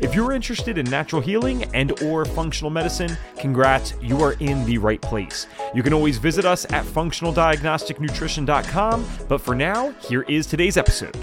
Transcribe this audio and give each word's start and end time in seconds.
If 0.00 0.14
you're 0.14 0.30
interested 0.30 0.78
in 0.78 0.88
natural 0.88 1.20
healing 1.20 1.64
and 1.74 2.00
or 2.02 2.24
functional 2.24 2.70
medicine, 2.70 3.18
congrats, 3.36 3.94
you 4.00 4.22
are 4.22 4.34
in 4.34 4.64
the 4.64 4.78
right 4.78 5.02
place. 5.02 5.48
You 5.74 5.82
can 5.82 5.92
always 5.92 6.18
visit 6.18 6.44
us 6.44 6.64
at 6.66 6.84
functionaldiagnosticnutrition.com, 6.84 9.06
but 9.28 9.40
for 9.40 9.56
now, 9.56 9.90
here 10.02 10.22
is 10.28 10.46
today's 10.46 10.76
episode. 10.76 11.16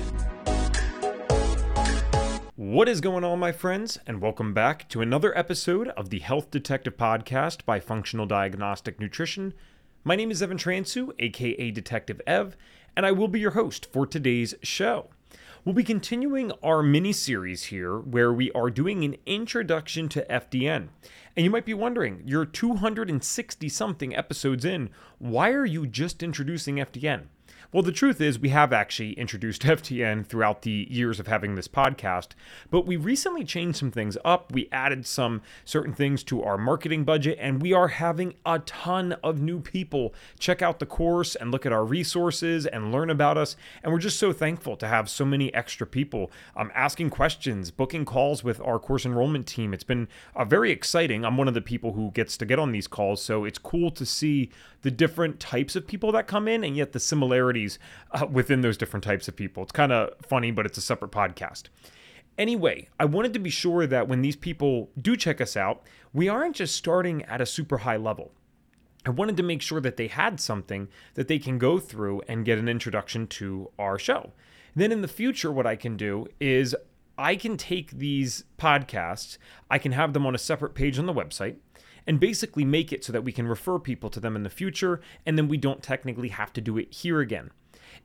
What 2.58 2.90
is 2.90 3.00
going 3.00 3.24
on, 3.24 3.40
my 3.40 3.54
friends, 3.54 3.98
and 4.06 4.20
welcome 4.20 4.54
back 4.54 4.90
to 4.90 5.00
another 5.00 5.38
episode 5.38 5.88
of 5.90 6.10
the 6.10 6.20
Health 6.20 6.52
Detective 6.52 6.98
Podcast 6.98 7.64
by 7.64 7.80
Functional 7.80 8.26
Diagnostic 8.26 9.00
Nutrition. 9.00 9.54
My 10.04 10.18
name 10.18 10.32
is 10.32 10.44
Evan 10.44 10.58
Transue, 10.58 11.14
aka 11.18 11.72
Detective 11.72 12.20
Ev, 12.28 12.58
and 12.98 13.06
I 13.06 13.14
will 13.14 13.30
be 13.30 13.40
your 13.40 13.52
host 13.52 13.86
for 13.86 14.06
today's 14.06 14.54
show. 14.62 15.12
We'll 15.66 15.74
be 15.74 15.84
continuing 15.84 16.52
our 16.62 16.84
mini 16.84 17.12
series 17.12 17.64
here 17.64 17.98
where 17.98 18.32
we 18.32 18.52
are 18.52 18.70
doing 18.70 19.04
an 19.04 19.16
introduction 19.26 20.08
to 20.10 20.24
FDN. 20.30 20.90
And 21.36 21.44
you 21.44 21.50
might 21.50 21.66
be 21.66 21.74
wondering, 21.74 22.22
you're 22.24 22.46
260 22.46 23.68
something 23.70 24.16
episodes 24.16 24.64
in, 24.64 24.92
why 25.18 25.50
are 25.54 25.66
you 25.66 25.88
just 25.88 26.22
introducing 26.22 26.76
FDN? 26.76 27.30
Well, 27.72 27.84
the 27.84 27.92
truth 27.92 28.22
is, 28.22 28.40
we 28.40 28.50
have 28.50 28.72
actually 28.72 29.14
introduced 29.14 29.62
FDN 29.64 30.26
throughout 30.26 30.62
the 30.62 30.88
years 30.90 31.20
of 31.20 31.28
having 31.28 31.56
this 31.56 31.68
podcast, 31.68 32.30
but 32.70 32.86
we 32.86 32.96
recently 32.96 33.44
changed 33.44 33.78
some 33.78 33.92
things 33.92 34.18
up. 34.24 34.52
We 34.52 34.70
added 34.72 35.06
some 35.06 35.42
certain 35.64 35.94
things 35.94 36.24
to 36.26 36.44
our 36.44 36.58
marketing 36.58 37.04
budget, 37.04 37.38
and 37.42 37.62
we 37.62 37.74
are 37.74 37.88
having 37.88 38.36
a 38.46 38.60
ton 38.60 39.14
of 39.24 39.42
new 39.42 39.60
people 39.60 40.14
check 40.40 40.62
out 40.62 40.80
the 40.80 40.86
course 40.86 41.36
and 41.36 41.52
look 41.52 41.66
at 41.66 41.74
our 41.74 41.84
resources 41.84 42.66
and 42.66 42.92
learn 42.92 43.10
about 43.10 43.38
us. 43.38 43.56
And 43.84 43.92
we're 43.92 44.00
just 44.00 44.20
so 44.20 44.32
thankful 44.32 44.78
to 44.78 44.88
have 44.88 45.10
so 45.10 45.26
many 45.26 45.54
extra 45.54 45.88
people 45.88 46.32
um, 46.56 46.72
asking 46.76 47.10
questions, 47.10 47.72
booking 47.72 48.06
calls 48.06 48.44
with 48.44 48.62
our 48.62 48.80
course 48.80 49.06
enrollment 49.06 49.48
team. 49.48 49.74
It's 49.74 49.84
been 49.84 50.08
uh, 50.36 50.46
very 50.46 50.72
exciting. 50.72 51.26
I'm 51.26 51.38
one 51.38 51.48
of 51.48 51.54
the 51.54 51.62
people 51.62 51.94
who 51.94 52.12
gets 52.12 52.38
to 52.38 52.46
get 52.46 52.60
on 52.60 52.72
these 52.72 52.88
calls, 52.88 53.22
so 53.22 53.44
it's 53.44 53.58
cool 53.58 53.92
to 53.92 54.06
see 54.06 54.50
the 54.86 54.92
different 54.92 55.40
types 55.40 55.76
of 55.76 55.88
people 55.88 56.12
that 56.12 56.28
come 56.28 56.48
in 56.48 56.64
and 56.64 56.78
yet 56.78 56.92
the 56.92 57.00
similarities 57.00 57.80
uh, 58.12 58.24
within 58.32 58.62
those 58.62 58.78
different 58.78 59.04
types 59.04 59.28
of 59.28 59.36
people. 59.36 59.64
It's 59.64 59.72
kind 59.72 59.92
of 59.92 60.14
funny, 60.22 60.52
but 60.52 60.68
it's 60.68 60.78
a 60.78 60.82
separate 60.82 61.10
podcast. 61.10 61.70
Anyway, 62.38 62.88
I 63.00 63.06
wanted 63.06 63.34
to 63.34 63.40
be 63.40 63.50
sure 63.50 63.88
that 63.88 64.08
when 64.08 64.22
these 64.22 64.36
people 64.36 64.92
do 65.02 65.16
check 65.16 65.42
us 65.42 65.58
out, 65.58 65.82
we 66.14 66.30
aren't 66.30 66.56
just 66.56 66.76
starting 66.76 67.24
at 67.24 67.42
a 67.42 67.48
super 67.48 67.80
high 67.80 67.98
level. 67.98 68.32
I 69.08 69.10
wanted 69.10 69.38
to 69.38 69.44
make 69.44 69.64
sure 69.64 69.82
that 69.82 69.98
they 69.98 70.06
had 70.06 70.40
something 70.40 70.88
that 71.16 71.28
they 71.28 71.40
can 71.40 71.58
go 71.58 71.80
through 71.80 72.22
and 72.28 72.46
get 72.46 72.60
an 72.60 72.70
introduction 72.70 73.26
to 73.26 73.72
our 73.80 73.98
show. 73.98 74.34
Then 74.76 74.92
in 74.92 75.02
the 75.02 75.08
future, 75.08 75.52
what 75.52 75.66
I 75.66 75.78
can 75.78 75.98
do 75.98 76.28
is 76.40 76.76
I 77.18 77.38
can 77.38 77.58
take 77.58 77.90
these 77.90 78.44
podcasts, 78.60 79.40
I 79.68 79.80
can 79.80 79.94
have 79.94 80.14
them 80.14 80.28
on 80.28 80.36
a 80.36 80.38
separate 80.38 80.76
page 80.76 81.00
on 81.00 81.08
the 81.08 81.14
website 81.14 81.56
and 82.08 82.20
basically 82.20 82.66
make 82.66 82.92
it 82.92 83.04
so 83.04 83.12
that 83.12 83.24
we 83.24 83.32
can 83.32 83.48
refer 83.48 83.80
people 83.80 84.10
to 84.10 84.20
them 84.20 84.36
in 84.36 84.44
the 84.44 84.50
future 84.50 85.02
and 85.26 85.38
then 85.38 85.48
we 85.48 85.58
don't 85.58 85.84
technically 85.84 86.30
have 86.30 86.54
to 86.54 86.62
do 86.62 86.78
it 86.78 86.94
here 86.94 87.20
again. 87.20 87.52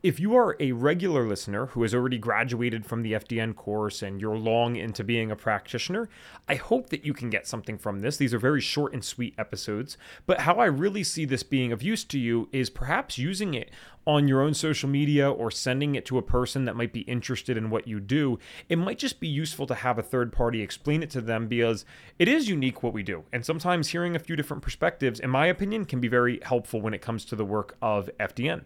If 0.03 0.19
you 0.19 0.35
are 0.37 0.57
a 0.59 0.73
regular 0.73 1.27
listener 1.27 1.67
who 1.67 1.83
has 1.83 1.95
already 1.95 2.19
graduated 2.19 2.87
from 2.87 3.03
the 3.03 3.13
FDN 3.13 3.55
course 3.55 4.03
and 4.03 4.21
you're 4.21 4.37
long 4.37 4.77
into 4.77 5.05
being 5.05 5.31
a 5.31 5.37
practitioner, 5.37 6.09
I 6.49 6.55
hope 6.55 6.91
that 6.91 7.05
you 7.05 7.13
can 7.13 7.29
get 7.29 7.47
something 7.47 7.77
from 7.77 8.01
this. 8.01 8.17
These 8.17 8.33
are 8.33 8.39
very 8.39 8.61
short 8.61 8.93
and 8.93 9.05
sweet 9.05 9.35
episodes, 9.37 9.99
but 10.27 10.41
how 10.41 10.55
I 10.55 10.67
really 10.67 11.05
see 11.05 11.25
this 11.25 11.43
being 11.43 11.73
of 11.73 11.83
use 11.83 12.05
to 12.05 12.19
you 12.19 12.49
is 12.53 12.71
perhaps 12.71 13.19
using 13.19 13.55
it 13.55 13.71
on 14.07 14.27
your 14.27 14.41
own 14.41 14.55
social 14.55 14.89
media 14.89 15.31
or 15.31 15.51
sending 15.51 15.95
it 15.95 16.07
to 16.07 16.19
a 16.19 16.23
person 16.23 16.65
that 16.65 16.77
might 16.77 16.93
be 16.93 17.01
interested 17.01 17.57
in 17.57 17.69
what 17.69 17.87
you 17.87 18.01
do. 18.01 18.39
It 18.69 18.77
might 18.77 18.99
just 18.99 19.21
be 19.21 19.29
useful 19.29 19.67
to 19.67 19.75
have 19.75 19.99
a 19.99 20.03
third 20.03 20.33
party 20.33 20.63
explain 20.63 21.03
it 21.03 21.11
to 21.11 21.21
them 21.21 21.47
because 21.47 21.85
it 22.19 22.27
is 22.27 22.49
unique 22.49 22.83
what 22.83 22.95
we 22.95 23.03
do. 23.03 23.25
And 23.33 23.45
sometimes 23.45 23.89
hearing 23.89 24.17
a 24.17 24.21
few 24.21 24.37
different 24.37 24.63
perspectives, 24.63 25.21
in 25.21 25.31
my 25.31 25.47
opinion, 25.47 25.85
can 25.85 26.01
be 26.01 26.09
very 26.09 26.41
helpful 26.43 26.81
when 26.81 26.95
it 26.95 27.03
comes 27.03 27.25
to 27.27 27.37
the 27.37 27.45
work 27.45 27.77
of 27.83 28.09
FDN. 28.19 28.65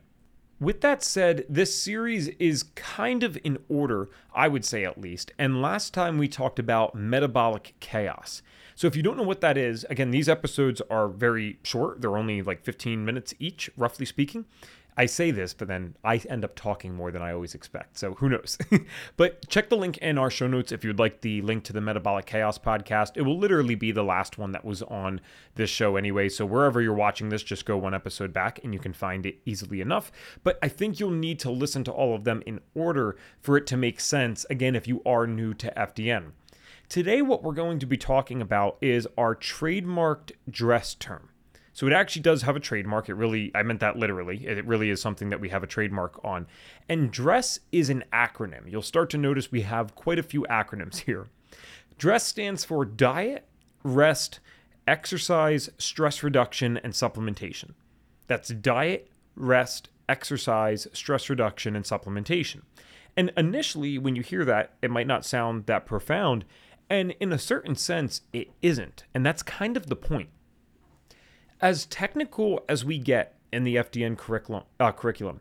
With 0.61 0.81
that 0.83 1.03
said, 1.03 1.45
this 1.49 1.79
series 1.79 2.29
is 2.29 2.65
kind 2.75 3.23
of 3.25 3.37
in 3.43 3.59
order, 3.69 4.09
I 4.35 4.49
would 4.49 4.65
say 4.65 4.85
at 4.85 5.01
least. 5.01 5.33
And 5.39 5.61
last 5.61 5.93
time 5.93 6.17
we 6.17 6.29
talked 6.29 6.59
about 6.59 6.95
metabolic 6.95 7.75
chaos. 7.81 8.41
So 8.77 8.87
if 8.87 8.97
you 8.97 9.03
don't 9.03 9.17
know 9.17 9.25
what 9.25 9.41
that 9.41 9.57
is, 9.57 9.85
again, 9.91 10.11
these 10.11 10.29
episodes 10.29 10.81
are 10.91 11.09
very 11.09 11.59
short. 11.63 12.01
They're 12.01 12.17
only 12.17 12.41
like 12.43 12.65
15 12.65 13.05
minutes 13.05 13.35
each, 13.39 13.69
roughly 13.77 14.07
speaking. 14.07 14.45
I 14.97 15.07
say 15.07 15.33
this, 15.33 15.55
but 15.55 15.67
then 15.67 15.97
I 16.05 16.17
end 16.29 16.45
up 16.45 16.55
talking 16.55 16.95
more 16.95 17.11
than 17.11 17.21
I 17.21 17.33
always 17.33 17.55
expect. 17.55 17.99
So 17.99 18.15
who 18.15 18.29
knows? 18.29 18.57
but 19.17 19.49
check 19.49 19.69
the 19.69 19.77
link 19.77 19.99
in 19.99 20.19
our 20.19 20.31
show 20.31 20.47
notes 20.47 20.71
if 20.71 20.85
you'd 20.85 21.01
like 21.01 21.21
the 21.21 21.43
link 21.43 21.65
to 21.65 21.73
the 21.73 21.81
Metabolic 21.81 22.27
Chaos 22.27 22.59
podcast. 22.59 23.13
It 23.17 23.23
will 23.23 23.39
literally 23.39 23.75
be 23.75 23.91
the 23.91 24.05
last 24.05 24.39
one 24.39 24.53
that 24.53 24.65
was 24.65 24.83
on 24.83 25.21
this 25.57 25.69
show 25.69 25.97
anyway. 25.97 26.29
So 26.29 26.47
wherever 26.47 26.81
you're 26.81 26.95
watching 26.95 27.29
this, 27.29 27.43
just 27.43 27.65
go 27.65 27.77
one 27.77 27.95
episode 27.95 28.33
back 28.33 28.61
and 28.63 28.73
you 28.73 28.79
can 28.79 28.93
find 28.93 29.27
it 29.27 29.41
easily 29.45 29.81
enough. 29.81 30.13
But 30.45 30.59
I 30.63 30.69
think 30.69 31.01
you'll 31.01 31.11
need 31.11 31.41
to 31.41 31.51
listen 31.51 31.83
to 31.85 31.93
all 31.93 32.15
of 32.15 32.23
them 32.23 32.43
in 32.47 32.61
order 32.75 33.17
for 33.41 33.57
it 33.57 33.67
to 33.69 33.77
make 33.77 33.99
sense, 33.99 34.47
again, 34.49 34.77
if 34.77 34.87
you 34.87 35.03
are 35.05 35.27
new 35.27 35.55
to 35.55 35.73
FDN. 35.77 36.33
Today, 36.89 37.23
what 37.23 37.43
we're 37.43 37.53
going 37.53 37.81
to 37.81 37.87
be 37.87 37.97
talking 37.97 38.41
about 38.41 38.77
is 38.81 39.09
our 39.19 39.35
trademarked 39.35 40.33
dress 40.49 40.95
term. 40.95 41.31
So 41.75 41.89
it 41.89 41.93
actually 41.93 42.23
does 42.23 42.43
have 42.43 42.55
a 42.55 42.61
trademark. 42.61 43.09
It 43.09 43.15
really, 43.15 43.51
I 43.53 43.65
meant 43.65 43.81
that 43.81 43.97
literally. 43.97 44.47
It 44.47 44.65
really 44.65 44.91
is 44.91 45.03
something 45.03 45.29
that 45.31 45.41
we 45.41 45.49
have 45.49 45.65
a 45.65 45.67
trademark 45.67 46.25
on. 46.25 46.47
And 46.89 47.11
DRESS 47.11 47.59
is 47.73 47.91
an 47.91 48.05
acronym. 48.13 48.71
You'll 48.71 48.81
start 48.81 49.11
to 49.11 49.19
notice 49.19 49.51
we 49.51 49.63
have 49.63 49.97
quite 49.97 50.21
a 50.21 50.23
few 50.23 50.43
acronyms 50.45 50.99
here. 51.01 51.27
DRESS 51.99 52.25
stands 52.25 52.65
for 52.65 52.85
diet, 52.85 53.49
rest, 53.83 54.39
exercise, 54.87 55.69
stress 55.77 56.23
reduction, 56.23 56.77
and 56.79 56.93
supplementation. 56.93 57.73
That's 58.29 58.51
diet, 58.51 59.11
rest, 59.35 59.89
exercise, 60.09 60.87
stress 60.93 61.29
reduction, 61.29 61.75
and 61.75 61.85
supplementation. 61.85 62.63
And 63.17 63.33
initially, 63.37 63.99
when 63.99 64.15
you 64.15 64.23
hear 64.23 64.45
that, 64.45 64.75
it 64.81 64.93
might 64.93 65.09
not 65.09 65.25
sound 65.25 65.67
that 65.67 65.87
profound. 65.87 66.45
And 66.89 67.17
in 67.19 67.33
a 67.33 67.39
certain 67.39 67.75
sense, 67.75 68.21
it 68.33 68.51
isn't. 68.63 69.05
And 69.13 69.27
that's 69.27 69.43
kind 69.43 69.77
of 69.77 69.87
the 69.87 69.97
point 69.97 70.29
as 71.61 71.87
technical 71.87 72.65
as 72.69 72.85
we 72.85 72.99
get 72.99 73.35
in 73.53 73.65
the 73.65 73.77
FDN 73.77 74.19
curriculum, 74.19 74.65
uh, 74.81 74.93
curriculum, 74.93 75.41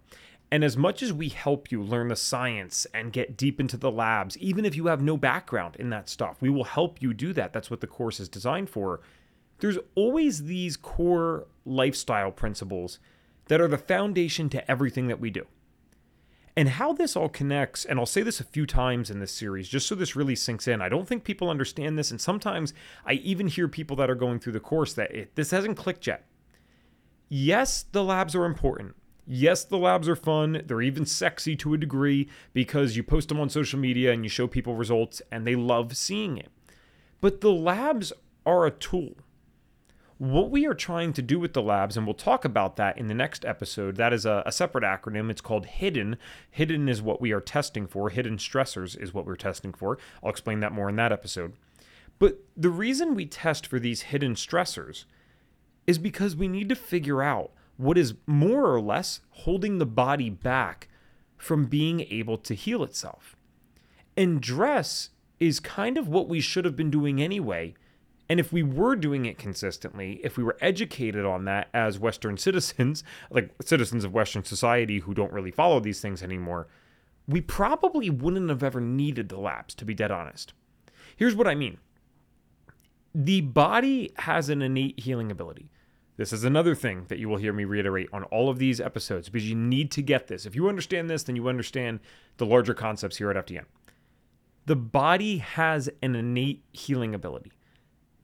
and 0.52 0.64
as 0.64 0.78
much 0.78 1.02
as 1.02 1.12
we 1.12 1.30
help 1.30 1.72
you 1.72 1.82
learn 1.82 2.10
the 2.10 2.16
science 2.16 2.86
and 2.94 3.12
get 3.12 3.36
deep 3.36 3.60
into 3.60 3.76
the 3.76 3.90
labs, 3.90 4.38
even 4.38 4.66
if 4.66 4.76
you 4.76 4.86
have 4.86 5.02
no 5.02 5.18
background 5.18 5.76
in 5.78 5.90
that 5.90 6.08
stuff, 6.08 6.38
we 6.42 6.50
will 6.50 6.66
help 6.66 7.02
you 7.02 7.12
do 7.12 7.34
that. 7.34 7.54
That's 7.54 7.72
what 7.72 7.82
the 7.82 7.88
course 7.88 8.20
is 8.20 8.30
designed 8.30 8.70
for. 8.70 9.02
There's 9.60 9.80
always 9.96 10.44
these 10.44 10.78
core 10.78 11.48
lifestyle 11.66 12.32
principles 12.32 13.00
that 13.48 13.62
are 13.62 13.68
the 13.68 13.80
foundation 13.80 14.48
to 14.50 14.70
everything 14.70 15.08
that 15.08 15.20
we 15.20 15.32
do. 15.32 15.48
And 16.56 16.70
how 16.70 16.94
this 16.94 17.16
all 17.16 17.30
connects, 17.30 17.84
and 17.84 18.00
I'll 18.00 18.06
say 18.06 18.22
this 18.22 18.40
a 18.40 18.44
few 18.44 18.68
times 18.68 19.10
in 19.10 19.20
this 19.20 19.32
series 19.32 19.68
just 19.68 19.88
so 19.88 19.96
this 19.96 20.16
really 20.16 20.36
sinks 20.36 20.68
in. 20.68 20.82
I 20.82 20.90
don't 20.90 21.08
think 21.08 21.24
people 21.24 21.50
understand 21.50 21.98
this, 21.98 22.12
and 22.12 22.22
sometimes 22.22 22.74
I 23.06 23.14
even 23.14 23.48
hear 23.48 23.68
people 23.68 23.96
that 23.98 24.10
are 24.10 24.16
going 24.16 24.40
through 24.40 24.54
the 24.54 24.60
course 24.60 24.94
that 24.94 25.14
it, 25.14 25.36
this 25.36 25.50
hasn't 25.50 25.78
clicked 25.78 26.06
yet. 26.06 26.26
Yes, 27.28 27.86
the 27.92 28.04
labs 28.04 28.36
are 28.36 28.46
important. 28.46 28.96
Yes, 29.26 29.64
the 29.64 29.78
labs 29.78 30.08
are 30.08 30.16
fun. 30.16 30.62
They're 30.66 30.82
even 30.82 31.06
sexy 31.06 31.56
to 31.58 31.74
a 31.74 31.78
degree 31.78 32.30
because 32.54 32.96
you 32.96 33.04
post 33.04 33.30
them 33.30 33.40
on 33.40 33.50
social 33.50 33.80
media 33.80 34.12
and 34.12 34.24
you 34.24 34.30
show 34.30 34.48
people 34.48 34.76
results 34.76 35.22
and 35.32 35.48
they 35.48 35.56
love 35.56 35.96
seeing 35.96 36.38
it. 36.38 36.52
But 37.22 37.42
the 37.42 37.52
labs 37.52 38.12
are 38.46 38.66
a 38.66 38.72
tool. 38.72 39.16
What 40.18 40.52
we 40.52 40.66
are 40.66 40.74
trying 40.74 41.14
to 41.14 41.22
do 41.22 41.40
with 41.40 41.54
the 41.54 41.62
labs, 41.62 41.98
and 41.98 42.06
we'll 42.06 42.14
talk 42.14 42.46
about 42.46 42.76
that 42.76 42.98
in 42.98 43.08
the 43.08 43.14
next 43.14 43.46
episode, 43.46 43.96
that 43.96 44.14
is 44.14 44.26
a, 44.26 44.44
a, 44.46 44.52
separate 44.52 44.84
acronym. 44.84 45.30
It's 45.30 45.42
called 45.42 45.66
HIDDEN. 45.66 46.18
HIDDEN 46.52 46.88
is 46.88 47.02
what 47.02 47.20
we 47.20 47.32
are 47.32 47.42
testing 47.42 47.88
for, 47.88 48.10
hidden 48.10 48.38
stressors 48.38 48.98
is 49.00 49.14
what 49.14 49.26
we're 49.26 49.36
testing 49.36 49.74
for. 49.74 49.98
I'll 50.24 50.30
explain 50.30 50.60
that 50.60 50.72
more 50.72 50.88
in 50.88 50.96
that 50.98 51.12
episode. 51.12 51.54
But 52.20 52.40
the 52.56 52.70
reason 52.70 53.16
we 53.16 53.26
test 53.26 53.66
for 53.66 53.80
these 53.80 54.04
hidden 54.04 54.36
stressors 54.36 55.06
is 55.88 55.98
because 55.98 56.36
we 56.36 56.48
need 56.48 56.70
to 56.70 56.76
figure 56.76 57.22
out 57.22 57.52
what 57.78 57.98
is 57.98 58.14
more 58.28 58.72
or 58.72 58.80
less 58.80 59.22
holding 59.32 59.80
the 59.80 59.86
body 59.86 60.30
back 60.30 60.88
from 61.38 61.66
being 61.66 62.02
able 62.02 62.38
to 62.38 62.54
heal 62.54 62.84
itself. 62.84 63.36
And 64.16 64.40
dress 64.40 65.10
is 65.40 65.60
kind 65.60 65.98
of 65.98 66.08
what 66.08 66.30
we 66.30 66.40
should 66.40 66.66
have 66.66 66.76
been 66.76 66.92
doing 66.92 67.22
anyway 67.22 67.74
And 68.30 68.40
if 68.40 68.54
we 68.54 68.64
were 68.64 68.96
doing 68.96 69.26
it 69.26 69.38
consistently, 69.38 70.22
if 70.24 70.38
we 70.38 70.44
were 70.44 70.58
educated 70.62 71.26
on 71.26 71.46
that 71.46 71.70
as 71.74 72.00
Western 72.00 72.38
citizens, 72.38 73.04
like 73.30 73.52
citizens 73.64 74.04
of 74.04 74.14
Western 74.14 74.44
society 74.44 75.00
who 75.00 75.14
don't 75.14 75.34
really 75.34 75.52
follow 75.52 75.80
these 75.80 76.02
things 76.02 76.24
anymore, 76.24 76.68
we 77.28 77.42
probably 77.42 78.10
wouldn't 78.10 78.50
have 78.50 78.64
ever 78.64 78.82
needed 78.82 79.30
the 79.30 79.40
labs, 79.40 79.74
to 79.76 79.86
be 79.86 79.94
dead 79.94 80.12
honest. 80.12 80.54
Here's 81.16 81.36
what 81.36 81.48
I 81.48 81.56
mean 81.56 81.78
the 83.16 83.42
body 83.42 84.12
has 84.18 84.50
an 84.50 84.62
innate 84.62 85.00
healing 85.00 85.32
ability. 85.32 85.70
This 86.16 86.34
is 86.34 86.44
another 86.44 86.76
thing 86.76 87.06
that 87.08 87.20
you 87.20 87.28
will 87.28 87.38
hear 87.38 87.54
me 87.54 87.64
reiterate 87.64 88.10
on 88.14 88.24
all 88.26 88.50
of 88.50 88.60
these 88.60 88.80
episodes 88.80 89.30
because 89.30 89.50
you 89.50 89.56
need 89.56 89.92
to 89.92 90.02
get 90.02 90.28
this. 90.28 90.46
If 90.46 90.56
you 90.56 90.70
understand 90.70 91.10
this, 91.10 91.24
then 91.24 91.36
you 91.36 91.48
understand 91.48 92.00
the 92.38 92.46
larger 92.46 92.74
concepts 92.74 93.18
here 93.18 93.32
at 93.32 93.48
FDN. 93.48 93.66
The 94.66 94.76
body 94.76 95.40
has 95.40 95.90
an 96.02 96.16
innate 96.16 96.64
healing 96.72 97.16
ability. 97.16 97.52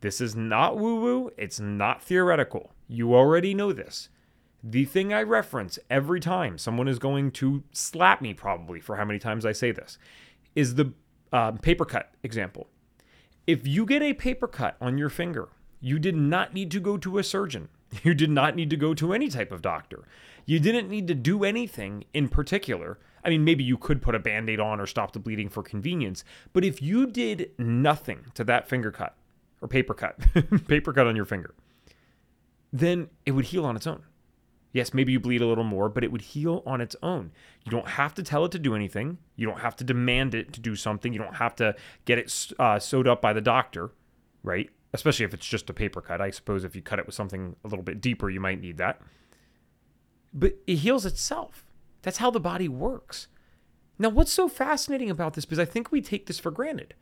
This 0.02 0.22
is 0.22 0.36
not 0.36 0.78
woo 0.78 1.02
woo, 1.02 1.32
it's 1.38 1.60
not 1.60 2.02
theoretical. 2.02 2.72
You 2.88 3.16
already 3.16 3.54
know 3.54 3.74
this. 3.74 4.10
The 4.64 4.86
thing 4.86 5.14
I 5.14 5.24
reference 5.24 5.80
every 5.90 6.20
time 6.20 6.58
someone 6.58 6.88
is 6.88 7.00
going 7.00 7.32
to 7.32 7.64
slap 7.72 8.22
me, 8.22 8.34
probably 8.34 8.80
for 8.80 8.98
how 8.98 9.06
many 9.06 9.20
times 9.20 9.46
I 9.46 9.52
say 9.52 9.72
this, 9.72 9.98
is 10.56 10.76
the 10.76 10.94
uh, 11.32 11.52
paper 11.52 11.86
cut 11.86 12.12
example. 12.24 12.68
If 13.48 13.66
you 13.68 13.86
get 13.86 14.02
a 14.02 14.14
paper 14.14 14.48
cut 14.48 14.76
on 14.82 14.98
your 14.98 15.10
finger, 15.10 15.50
you 15.80 16.00
did 16.00 16.16
not 16.16 16.54
need 16.54 16.72
to 16.72 16.80
go 16.80 16.98
to 16.98 17.18
a 17.18 17.24
surgeon. 17.24 17.70
You 18.04 18.14
did 18.14 18.30
not 18.30 18.56
need 18.56 18.70
to 18.70 18.78
go 18.78 18.94
to 18.94 19.14
any 19.14 19.30
type 19.30 19.52
of 19.52 19.64
doctor. 19.64 20.04
You 20.46 20.60
didn't 20.60 20.90
need 20.90 21.08
to 21.08 21.16
do 21.16 21.44
anything 21.44 22.04
in 22.14 22.30
particular. 22.30 23.00
I 23.26 23.30
mean, 23.30 23.44
maybe 23.44 23.64
you 23.64 23.78
could 23.78 24.04
put 24.04 24.14
a 24.14 24.20
band 24.20 24.48
aid 24.48 24.60
on 24.60 24.80
or 24.80 24.86
stop 24.86 25.12
the 25.12 25.18
bleeding 25.18 25.50
for 25.50 25.64
convenience, 25.64 26.24
but 26.54 26.64
if 26.64 26.84
you 26.84 27.08
did 27.08 27.50
nothing 27.58 28.26
to 28.36 28.44
that 28.44 28.70
finger 28.70 28.92
cut 28.92 29.16
or 29.62 29.68
paper 29.68 29.94
cut, 29.94 30.18
paper 30.68 30.94
cut 30.94 31.08
on 31.08 31.16
your 31.16 31.26
finger, 31.26 31.54
then 32.72 33.10
it 33.26 33.32
would 33.32 33.46
heal 33.46 33.66
on 33.66 33.76
its 33.76 33.88
own. 33.88 34.04
Yes, 34.72 34.94
maybe 34.94 35.12
you 35.12 35.20
bleed 35.20 35.42
a 35.42 35.48
little 35.48 35.64
more, 35.64 35.90
but 35.90 36.04
it 36.04 36.12
would 36.12 36.22
heal 36.22 36.62
on 36.66 36.80
its 36.80 36.96
own. 37.02 37.32
You 37.66 37.72
don't 37.72 37.88
have 37.88 38.14
to 38.16 38.24
tell 38.24 38.46
it 38.46 38.52
to 38.52 38.60
do 38.60 38.76
anything. 38.76 39.18
You 39.36 39.48
don't 39.48 39.62
have 39.62 39.76
to 39.78 39.84
demand 39.84 40.36
it 40.36 40.54
to 40.54 40.60
do 40.60 40.76
something. 40.76 41.12
You 41.12 41.20
don't 41.20 41.36
have 41.36 41.56
to 41.56 41.76
get 42.06 42.20
it 42.20 42.52
uh, 42.60 42.78
sewed 42.78 43.08
up 43.08 43.20
by 43.20 43.34
the 43.34 43.42
doctor, 43.42 43.92
right? 44.44 44.70
Especially 44.94 45.26
if 45.26 45.34
it's 45.34 45.48
just 45.48 45.70
a 45.72 45.74
paper 45.74 46.02
cut. 46.02 46.22
I 46.22 46.30
suppose 46.30 46.64
if 46.64 46.76
you 46.76 46.84
cut 46.84 47.00
it 47.00 47.08
with 47.08 47.16
something 47.16 47.56
a 47.64 47.68
little 47.68 47.84
bit 47.84 48.00
deeper, 48.00 48.30
you 48.30 48.40
might 48.40 48.62
need 48.62 48.78
that. 48.78 49.02
But 50.32 50.58
it 50.68 50.78
heals 50.78 51.06
itself. 51.06 51.66
That's 52.04 52.18
how 52.18 52.30
the 52.30 52.40
body 52.40 52.68
works. 52.68 53.28
Now, 53.98 54.10
what's 54.10 54.32
so 54.32 54.48
fascinating 54.48 55.10
about 55.10 55.34
this? 55.34 55.46
Because 55.46 55.60
I 55.60 55.66
think 55.66 55.92
we 55.92 56.02
take 56.02 56.28
this 56.28 56.40
for 56.40 56.52
granted. 56.52 56.94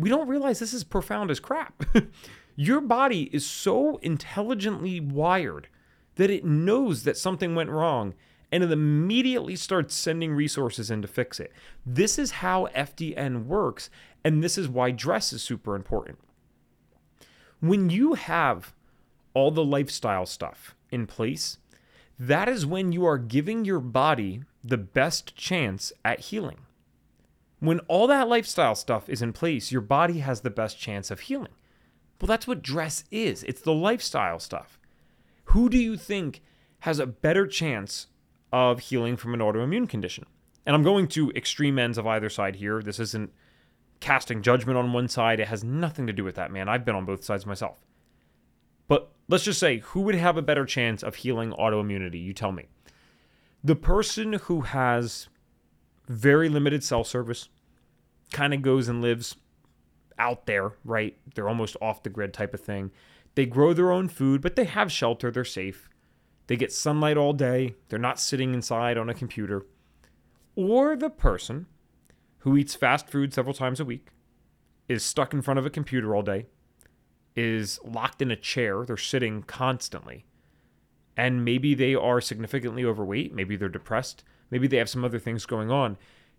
We 0.00 0.08
don't 0.08 0.28
realize 0.28 0.58
this 0.58 0.72
is 0.72 0.82
profound 0.82 1.30
as 1.30 1.40
crap. 1.40 1.84
Your 2.56 2.80
body 2.80 3.28
is 3.34 3.44
so 3.44 3.98
intelligently 3.98 4.98
wired 4.98 5.68
that 6.14 6.30
it 6.30 6.42
knows 6.42 7.02
that 7.02 7.18
something 7.18 7.54
went 7.54 7.68
wrong 7.68 8.14
and 8.50 8.64
it 8.64 8.72
immediately 8.72 9.56
starts 9.56 9.94
sending 9.94 10.32
resources 10.32 10.90
in 10.90 11.02
to 11.02 11.08
fix 11.08 11.38
it. 11.38 11.52
This 11.84 12.18
is 12.18 12.30
how 12.30 12.68
FDN 12.74 13.44
works, 13.44 13.90
and 14.24 14.42
this 14.42 14.56
is 14.56 14.70
why 14.70 14.90
dress 14.90 15.34
is 15.34 15.42
super 15.42 15.76
important. 15.76 16.18
When 17.60 17.90
you 17.90 18.14
have 18.14 18.72
all 19.34 19.50
the 19.50 19.64
lifestyle 19.64 20.24
stuff 20.24 20.74
in 20.90 21.06
place, 21.06 21.58
that 22.18 22.48
is 22.48 22.64
when 22.64 22.90
you 22.90 23.04
are 23.04 23.18
giving 23.18 23.66
your 23.66 23.80
body 23.80 24.44
the 24.64 24.78
best 24.78 25.36
chance 25.36 25.92
at 26.06 26.20
healing. 26.20 26.60
When 27.60 27.80
all 27.80 28.06
that 28.06 28.28
lifestyle 28.28 28.74
stuff 28.74 29.08
is 29.08 29.22
in 29.22 29.32
place, 29.32 29.70
your 29.70 29.82
body 29.82 30.18
has 30.18 30.40
the 30.40 30.50
best 30.50 30.78
chance 30.78 31.10
of 31.10 31.20
healing. 31.20 31.52
Well, 32.20 32.26
that's 32.26 32.46
what 32.46 32.62
dress 32.62 33.04
is 33.10 33.42
it's 33.44 33.62
the 33.62 33.72
lifestyle 33.72 34.38
stuff. 34.38 34.78
Who 35.44 35.68
do 35.68 35.78
you 35.78 35.96
think 35.96 36.42
has 36.80 36.98
a 36.98 37.06
better 37.06 37.46
chance 37.46 38.06
of 38.52 38.80
healing 38.80 39.16
from 39.16 39.34
an 39.34 39.40
autoimmune 39.40 39.88
condition? 39.88 40.26
And 40.66 40.76
I'm 40.76 40.82
going 40.82 41.08
to 41.08 41.30
extreme 41.32 41.78
ends 41.78 41.98
of 41.98 42.06
either 42.06 42.28
side 42.28 42.56
here. 42.56 42.82
This 42.82 43.00
isn't 43.00 43.32
casting 44.00 44.42
judgment 44.42 44.78
on 44.78 44.92
one 44.92 45.08
side. 45.08 45.40
It 45.40 45.48
has 45.48 45.64
nothing 45.64 46.06
to 46.06 46.12
do 46.12 46.24
with 46.24 46.34
that, 46.36 46.50
man. 46.50 46.68
I've 46.68 46.84
been 46.84 46.94
on 46.94 47.04
both 47.04 47.24
sides 47.24 47.46
myself. 47.46 47.78
But 48.86 49.10
let's 49.28 49.44
just 49.44 49.60
say 49.60 49.78
who 49.78 50.02
would 50.02 50.14
have 50.14 50.36
a 50.36 50.42
better 50.42 50.64
chance 50.64 51.02
of 51.02 51.16
healing 51.16 51.52
autoimmunity? 51.52 52.22
You 52.22 52.32
tell 52.32 52.52
me. 52.52 52.68
The 53.64 53.76
person 53.76 54.34
who 54.34 54.62
has 54.62 55.28
very 56.10 56.48
limited 56.48 56.82
cell 56.82 57.04
service, 57.04 57.48
kind 58.32 58.52
of 58.52 58.62
goes 58.62 58.88
and 58.88 59.00
lives 59.00 59.36
out 60.18 60.46
there, 60.46 60.72
right? 60.84 61.16
They're 61.34 61.48
almost 61.48 61.76
off 61.80 62.02
the 62.02 62.10
grid 62.10 62.34
type 62.34 62.52
of 62.52 62.60
thing. 62.60 62.90
They 63.34 63.46
grow 63.46 63.72
their 63.72 63.92
own 63.92 64.08
food, 64.08 64.42
but 64.42 64.56
they 64.56 64.64
have 64.64 64.92
shelter, 64.92 65.30
they're 65.30 65.44
safe. 65.44 65.88
They 66.46 66.56
get 66.56 66.72
sunlight 66.72 67.16
all 67.16 67.32
day, 67.32 67.76
they're 67.88 67.98
not 67.98 68.18
sitting 68.20 68.54
inside 68.54 68.98
on 68.98 69.08
a 69.08 69.14
computer. 69.14 69.66
Or 70.56 70.96
the 70.96 71.10
person 71.10 71.66
who 72.40 72.56
eats 72.56 72.74
fast 72.74 73.08
food 73.08 73.32
several 73.32 73.54
times 73.54 73.80
a 73.80 73.84
week, 73.84 74.08
is 74.88 75.04
stuck 75.04 75.32
in 75.32 75.42
front 75.42 75.58
of 75.58 75.66
a 75.66 75.70
computer 75.70 76.14
all 76.14 76.22
day, 76.22 76.46
is 77.36 77.78
locked 77.84 78.20
in 78.20 78.30
a 78.30 78.36
chair, 78.36 78.84
they're 78.84 78.96
sitting 78.96 79.42
constantly. 79.42 80.24
And 81.16 81.44
maybe 81.44 81.74
they 81.74 81.94
are 81.94 82.20
significantly 82.20 82.84
overweight, 82.84 83.34
maybe 83.34 83.56
they're 83.56 83.68
depressed, 83.68 84.24
maybe 84.50 84.66
they 84.66 84.76
have 84.76 84.88
some 84.88 85.04
other 85.04 85.18
things 85.18 85.46
going 85.46 85.70
on. 85.70 85.96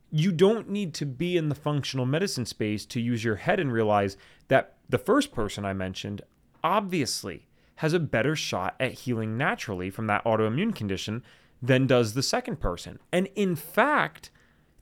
You 0.10 0.32
don't 0.32 0.70
need 0.70 0.94
to 0.96 1.06
be 1.06 1.38
in 1.38 1.50
the 1.50 1.56
functional 1.56 2.06
medicine 2.06 2.46
space 2.46 2.86
to 2.88 3.00
use 3.00 3.24
your 3.24 3.38
head 3.38 3.60
and 3.60 3.72
realize 3.72 4.18
that 4.50 4.76
the 4.90 4.98
first 4.98 5.32
person 5.32 5.64
I 5.64 5.74
mentioned 5.74 6.22
obviously 6.64 7.48
has 7.76 7.94
a 7.94 8.00
better 8.00 8.36
shot 8.36 8.76
at 8.80 8.94
healing 8.94 9.38
naturally 9.38 9.90
from 9.90 10.08
that 10.08 10.24
autoimmune 10.26 10.76
condition 10.76 11.24
than 11.62 11.88
does 11.88 12.14
the 12.14 12.24
second 12.24 12.60
person. 12.60 13.00
And 13.12 13.28
in 13.36 13.56
fact, 13.56 14.32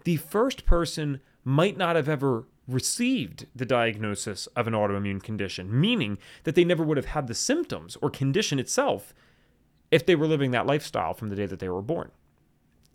the 0.03 0.17
first 0.17 0.65
person 0.65 1.21
might 1.43 1.77
not 1.77 1.95
have 1.95 2.09
ever 2.09 2.45
received 2.67 3.47
the 3.55 3.65
diagnosis 3.65 4.47
of 4.47 4.67
an 4.67 4.73
autoimmune 4.73 5.21
condition, 5.21 5.79
meaning 5.79 6.17
that 6.43 6.55
they 6.55 6.63
never 6.63 6.83
would 6.83 6.97
have 6.97 7.07
had 7.07 7.27
the 7.27 7.33
symptoms 7.33 7.97
or 8.01 8.09
condition 8.09 8.59
itself 8.59 9.13
if 9.91 10.05
they 10.05 10.15
were 10.15 10.27
living 10.27 10.51
that 10.51 10.67
lifestyle 10.67 11.13
from 11.13 11.29
the 11.29 11.35
day 11.35 11.45
that 11.45 11.59
they 11.59 11.69
were 11.69 11.81
born. 11.81 12.11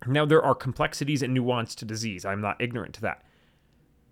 Now, 0.06 0.24
there 0.24 0.42
are 0.42 0.54
complexities 0.54 1.22
and 1.22 1.34
nuance 1.34 1.74
to 1.76 1.84
disease. 1.84 2.24
I'm 2.24 2.40
not 2.40 2.60
ignorant 2.60 2.94
to 2.94 3.00
that. 3.02 3.22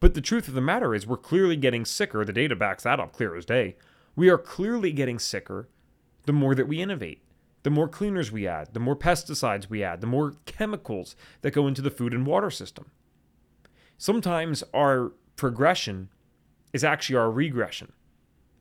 But 0.01 0.15
the 0.15 0.21
truth 0.21 0.49
of 0.49 0.55
the 0.55 0.61
matter 0.61 0.95
is, 0.95 1.07
we're 1.07 1.17
clearly 1.17 1.57
getting 1.57 1.85
sicker. 1.85 2.25
The 2.25 2.33
data 2.33 2.57
backs 2.57 2.83
that 2.83 3.01
up 3.01 3.13
clear 3.13 3.37
as 3.37 3.45
day. 3.45 3.77
We 4.17 4.29
are 4.29 4.39
clearly 4.39 4.93
getting 4.93 5.19
sicker 5.19 5.69
the 6.27 6.33
more 6.33 6.55
that 6.55 6.69
we 6.69 6.83
innovate. 6.83 7.23
The 7.63 7.71
more 7.71 7.89
cleaners 7.89 8.33
we 8.33 8.47
add, 8.47 8.75
the 8.75 8.81
more 8.81 8.97
pesticides 8.97 9.71
we 9.71 9.85
add, 9.85 10.01
the 10.01 10.07
more 10.07 10.35
chemicals 10.47 11.15
that 11.43 11.53
go 11.53 11.69
into 11.69 11.83
the 11.83 11.91
food 11.91 12.13
and 12.13 12.27
water 12.27 12.51
system. 12.51 12.91
Sometimes 13.97 14.65
our 14.75 15.13
progression 15.37 16.09
is 16.73 16.83
actually 16.83 17.17
our 17.17 17.31
regression. 17.31 17.93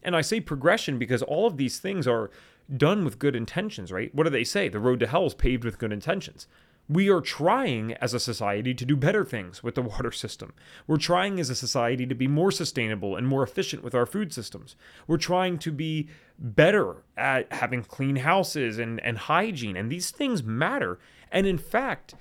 And 0.04 0.16
I 0.16 0.22
say 0.22 0.40
progression 0.40 1.00
because 1.00 1.24
all 1.24 1.48
of 1.48 1.58
these 1.58 1.80
things 1.80 2.08
are 2.08 2.30
done 2.76 3.04
with 3.04 3.20
good 3.20 3.36
intentions, 3.36 3.92
right? 3.92 4.14
What 4.14 4.24
do 4.26 4.30
they 4.30 4.44
say? 4.44 4.70
The 4.70 4.80
road 4.80 5.00
to 5.00 5.08
hell 5.08 5.26
is 5.26 5.34
paved 5.34 5.64
with 5.64 5.80
good 5.80 5.92
intentions. 5.92 6.48
We 6.92 7.10
are 7.10 7.22
trying 7.22 7.94
as 7.94 8.14
a 8.14 8.20
society 8.20 8.74
to 8.74 8.84
do 8.84 8.98
better 8.98 9.24
things 9.24 9.64
with 9.64 9.76
the 9.76 9.82
water 9.82 10.12
system. 10.12 10.52
We're 10.88 10.98
trying 10.98 11.40
as 11.40 11.50
a 11.50 11.56
society 11.56 12.06
to 12.06 12.14
be 12.14 12.28
more 12.28 12.52
sustainable 12.52 13.16
and 13.16 13.26
more 13.26 13.44
efficient 13.44 13.82
with 13.82 13.96
our 13.96 14.06
food 14.06 14.34
systems. 14.34 14.76
We're 15.08 15.16
trying 15.16 15.58
to 15.60 15.72
be 15.72 16.10
better 16.38 17.06
at 17.16 17.54
having 17.54 17.84
clean 17.84 18.18
houses 18.18 18.78
and, 18.78 19.00
and 19.06 19.18
hygiene, 19.18 19.78
and 19.78 19.90
these 19.90 20.12
things 20.12 20.44
matter. 20.44 21.00
And 21.32 21.48
in 21.48 21.58
fact, 21.58 22.14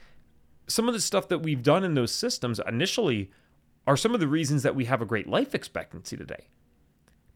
some 0.68 0.86
of 0.86 0.94
the 0.94 1.00
stuff 1.00 1.26
that 1.30 1.42
we've 1.42 1.64
done 1.64 1.82
in 1.82 1.94
those 1.94 2.12
systems 2.12 2.60
initially 2.64 3.32
are 3.88 3.96
some 3.96 4.14
of 4.14 4.20
the 4.20 4.28
reasons 4.28 4.62
that 4.62 4.76
we 4.76 4.84
have 4.84 5.02
a 5.02 5.06
great 5.06 5.26
life 5.26 5.52
expectancy 5.52 6.16
today. 6.16 6.46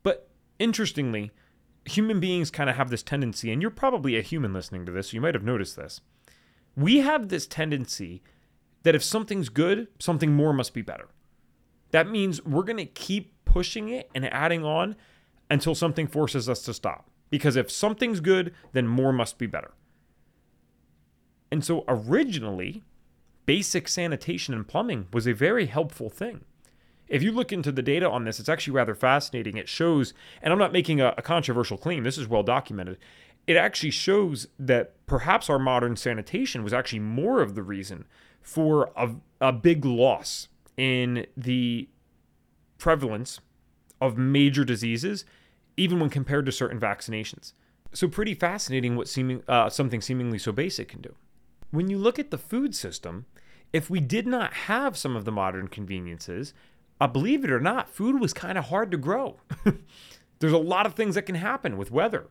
But 0.05 0.29
interestingly, 0.61 1.33
human 1.85 2.21
beings 2.21 2.53
kind 2.53 2.71
of 2.71 2.76
have 2.76 2.91
this 2.91 3.03
tendency, 3.03 3.50
and 3.50 3.61
you're 3.61 3.73
probably 3.73 4.17
a 4.17 4.23
human 4.23 4.53
listening 4.53 4.87
to 4.87 4.93
this, 4.93 5.09
so 5.09 5.17
you 5.17 5.21
might 5.21 5.35
have 5.35 5.43
noticed 5.43 5.75
this 5.75 6.00
we 6.76 6.99
have 6.99 7.28
this 7.28 7.47
tendency 7.47 8.23
that 8.83 8.95
if 8.95 9.02
something's 9.02 9.49
good, 9.49 9.88
something 9.99 10.33
more 10.33 10.52
must 10.52 10.75
be 10.75 10.83
better. 10.83 11.09
That 11.90 12.09
means 12.09 12.45
we're 12.45 12.62
going 12.62 12.78
to 12.78 12.87
keep 12.87 13.33
pushing 13.45 13.88
it 13.88 14.11
and 14.14 14.25
adding 14.33 14.64
on 14.64 14.97
until 15.50 15.75
something 15.75 16.07
forces 16.07 16.49
us 16.49 16.62
to 16.62 16.75
stop. 16.75 17.09
Because 17.31 17.57
if 17.57 17.71
something's 17.71 18.21
good, 18.21 18.54
then 18.73 18.87
more 18.87 19.12
must 19.12 19.38
be 19.38 19.47
better. 19.47 19.73
And 21.50 21.64
so 21.64 21.85
originally, 21.87 22.83
basic 23.47 23.88
sanitation 23.88 24.54
and 24.54 24.66
plumbing 24.66 25.07
was 25.12 25.26
a 25.26 25.33
very 25.33 25.66
helpful 25.66 26.11
thing. 26.11 26.45
If 27.07 27.23
you 27.23 27.33
look 27.33 27.52
into 27.52 27.71
the 27.71 27.83
data 27.83 28.11
on 28.11 28.25
this, 28.25 28.40
it's 28.40 28.49
actually 28.49 28.73
rather 28.73 28.95
fascinating. 28.95 29.57
It 29.57 29.69
shows, 29.69 30.14
and 30.43 30.52
I'm 30.52 30.59
not 30.59 30.73
making 30.73 31.00
a, 31.00 31.14
a 31.16 31.23
controversial 31.23 31.76
claim, 31.76 32.02
this 32.02 32.19
is 32.19 32.28
well 32.28 32.43
documented 32.43 32.99
it 33.47 33.57
actually 33.57 33.91
shows 33.91 34.49
that 34.59 34.95
perhaps 35.07 35.51
our 35.51 35.59
modern 35.59 35.97
sanitation 35.97 36.63
was 36.63 36.73
actually 36.73 37.01
more 37.01 37.41
of 37.41 37.55
the 37.55 37.63
reason 37.63 38.05
for 38.41 38.91
a, 38.97 39.11
a 39.41 39.53
big 39.53 39.85
loss 39.85 40.49
in 40.77 41.27
the 41.37 41.89
prevalence 42.79 43.41
of 44.01 44.19
major 44.19 44.65
diseases 44.65 45.25
even 45.77 45.99
when 46.01 46.11
compared 46.11 46.47
to 46.47 46.53
certain 46.53 46.79
vaccinations. 46.79 47.53
So, 47.93 48.09
pretty 48.09 48.35
fascinating 48.35 48.97
what 48.97 49.09
seeming, 49.09 49.43
uh, 49.49 49.71
something 49.71 50.01
seemingly 50.01 50.39
so 50.39 50.53
basic 50.53 50.89
can 50.89 51.01
do. 51.01 51.15
When 51.71 51.89
you 51.89 51.99
look 51.99 52.19
at 52.19 52.31
the 52.31 52.39
food 52.39 52.75
system, 52.75 53.27
if 53.73 53.91
we 53.91 54.01
did 54.01 54.27
not 54.27 54.53
have 54.53 54.97
some 54.97 55.17
of 55.17 55.25
the 55.25 55.33
modern 55.33 55.69
conveniences, 55.69 56.55
uh, 57.01 57.07
believe 57.07 57.45
it 57.45 57.51
or 57.51 57.61
not, 57.61 57.89
food 57.89 58.21
was 58.21 58.33
kind 58.33 58.59
of 58.59 58.67
hard 58.67 58.91
to 58.91 58.97
grow. 58.97 59.37
There's 60.39 60.53
a 60.53 60.59
lot 60.59 60.87
of 60.87 60.95
things 60.95 61.15
that 61.15 61.27
can 61.27 61.35
happen 61.37 61.77
with 61.77 61.91
weather. 61.91 62.27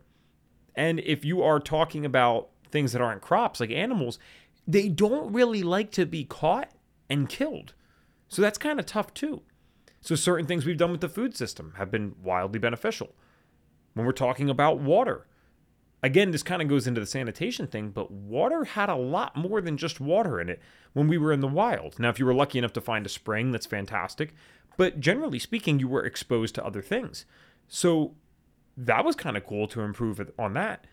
And 0.76 1.00
if 1.00 1.24
you 1.24 1.42
are 1.44 1.60
talking 1.60 2.06
about 2.06 2.50
things 2.72 2.94
that 2.94 3.02
aren't 3.02 3.22
crops, 3.22 3.60
like 3.60 3.72
animals, 3.72 4.20
they 4.68 4.90
don't 4.90 5.32
really 5.32 5.64
like 5.64 5.92
to 5.92 6.06
be 6.06 6.24
caught 6.24 6.72
and 7.10 7.30
killed. 7.30 7.74
So 8.28 8.42
that's 8.42 8.58
kind 8.58 8.80
of 8.80 8.86
tough 8.86 9.14
too. 9.14 9.44
So 10.02 10.16
certain 10.16 10.46
things 10.46 10.66
we've 10.66 10.78
done 10.78 10.92
with 10.92 11.02
the 11.02 11.10
food 11.10 11.38
system 11.38 11.74
have 11.78 11.92
been 11.92 12.16
wildly 12.22 12.60
beneficial. 12.60 13.16
When 13.94 14.06
we're 14.06 14.12
talking 14.12 14.50
about 14.50 14.80
water, 14.80 15.28
again, 16.02 16.32
this 16.32 16.44
kind 16.44 16.62
of 16.62 16.68
goes 16.68 16.88
into 16.88 17.00
the 17.00 17.08
sanitation 17.08 17.68
thing, 17.68 17.90
but 17.90 18.12
water 18.12 18.66
had 18.66 18.90
a 18.90 18.96
lot 18.96 19.36
more 19.36 19.62
than 19.62 19.78
just 19.78 20.02
water 20.02 20.42
in 20.42 20.50
it 20.50 20.60
when 20.94 21.08
we 21.08 21.18
were 21.18 21.32
in 21.32 21.40
the 21.40 21.48
wild. 21.48 22.00
Now, 22.00 22.10
if 22.10 22.20
you 22.20 22.26
were 22.26 22.34
lucky 22.34 22.58
enough 22.58 22.74
to 22.74 22.82
find 22.82 23.06
a 23.06 23.10
spring, 23.10 23.52
that's 23.52 23.66
fantastic. 23.66 24.34
But 24.76 25.00
generally 25.00 25.40
speaking, 25.40 25.80
you 25.80 25.88
were 25.88 26.04
exposed 26.04 26.56
to 26.56 26.66
other 26.66 26.82
things. 26.82 27.26
So 27.68 28.16
that 28.78 29.06
was 29.06 29.16
kind 29.16 29.38
of 29.38 29.46
cool 29.46 29.68
to 29.68 29.82
improve 29.82 30.22
on 30.38 30.54
that. 30.54 30.86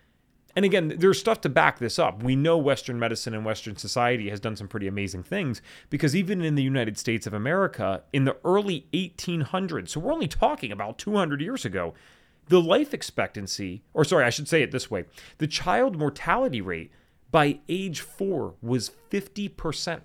And 0.56 0.64
again, 0.64 0.94
there's 0.98 1.18
stuff 1.18 1.40
to 1.42 1.48
back 1.48 1.78
this 1.78 1.98
up. 1.98 2.22
We 2.22 2.34
know 2.34 2.58
Western 2.58 2.98
medicine 2.98 3.34
and 3.34 3.44
Western 3.44 3.76
society 3.76 4.30
has 4.30 4.40
done 4.40 4.56
some 4.56 4.68
pretty 4.68 4.88
amazing 4.88 5.22
things 5.22 5.62
because 5.90 6.16
even 6.16 6.42
in 6.42 6.56
the 6.56 6.62
United 6.62 6.98
States 6.98 7.26
of 7.26 7.34
America, 7.34 8.02
in 8.12 8.24
the 8.24 8.36
early 8.44 8.86
1800s, 8.92 9.90
so 9.90 10.00
we're 10.00 10.12
only 10.12 10.26
talking 10.28 10.72
about 10.72 10.98
200 10.98 11.40
years 11.40 11.64
ago, 11.64 11.94
the 12.48 12.60
life 12.60 12.92
expectancy, 12.92 13.84
or 13.94 14.04
sorry, 14.04 14.24
I 14.24 14.30
should 14.30 14.48
say 14.48 14.62
it 14.62 14.72
this 14.72 14.90
way 14.90 15.04
the 15.38 15.46
child 15.46 15.96
mortality 15.96 16.60
rate 16.60 16.90
by 17.30 17.60
age 17.68 18.00
four 18.00 18.54
was 18.60 18.90
50%. 19.10 20.00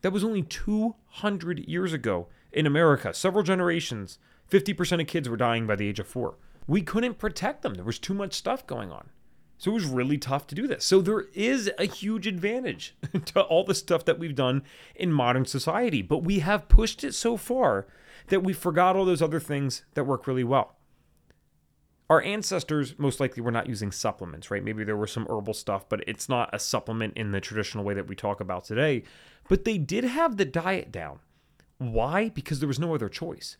That 0.00 0.12
was 0.12 0.24
only 0.24 0.42
200 0.42 1.68
years 1.68 1.92
ago 1.92 2.28
in 2.52 2.66
America, 2.66 3.12
several 3.12 3.42
generations. 3.42 4.18
50% 4.50 5.00
of 5.00 5.06
kids 5.06 5.28
were 5.28 5.36
dying 5.36 5.66
by 5.66 5.76
the 5.76 5.88
age 5.88 5.98
of 5.98 6.06
four. 6.06 6.36
We 6.66 6.82
couldn't 6.82 7.18
protect 7.18 7.62
them, 7.62 7.74
there 7.74 7.84
was 7.84 7.98
too 7.98 8.14
much 8.14 8.34
stuff 8.34 8.66
going 8.66 8.90
on. 8.90 9.10
So 9.58 9.70
it 9.70 9.74
was 9.74 9.86
really 9.86 10.18
tough 10.18 10.46
to 10.48 10.54
do 10.54 10.66
this. 10.66 10.84
So 10.84 11.00
there 11.00 11.26
is 11.32 11.70
a 11.78 11.86
huge 11.86 12.26
advantage 12.26 12.96
to 13.26 13.42
all 13.42 13.64
the 13.64 13.74
stuff 13.74 14.04
that 14.04 14.18
we've 14.18 14.34
done 14.34 14.62
in 14.94 15.12
modern 15.12 15.44
society, 15.46 16.02
but 16.02 16.18
we 16.18 16.40
have 16.40 16.68
pushed 16.68 17.04
it 17.04 17.14
so 17.14 17.36
far 17.36 17.86
that 18.28 18.42
we 18.42 18.52
forgot 18.52 18.96
all 18.96 19.04
those 19.04 19.22
other 19.22 19.40
things 19.40 19.84
that 19.94 20.04
work 20.04 20.26
really 20.26 20.44
well. 20.44 20.76
Our 22.10 22.20
ancestors 22.20 22.98
most 22.98 23.20
likely 23.20 23.42
were 23.42 23.50
not 23.50 23.68
using 23.68 23.90
supplements, 23.90 24.50
right? 24.50 24.62
Maybe 24.62 24.84
there 24.84 24.96
were 24.96 25.06
some 25.06 25.26
herbal 25.30 25.54
stuff, 25.54 25.88
but 25.88 26.04
it's 26.06 26.28
not 26.28 26.50
a 26.52 26.58
supplement 26.58 27.16
in 27.16 27.30
the 27.30 27.40
traditional 27.40 27.84
way 27.84 27.94
that 27.94 28.08
we 28.08 28.14
talk 28.14 28.40
about 28.40 28.64
today. 28.64 29.04
But 29.48 29.64
they 29.64 29.78
did 29.78 30.04
have 30.04 30.36
the 30.36 30.44
diet 30.44 30.92
down. 30.92 31.20
Why? 31.78 32.28
Because 32.28 32.60
there 32.60 32.68
was 32.68 32.78
no 32.78 32.94
other 32.94 33.08
choice. 33.08 33.56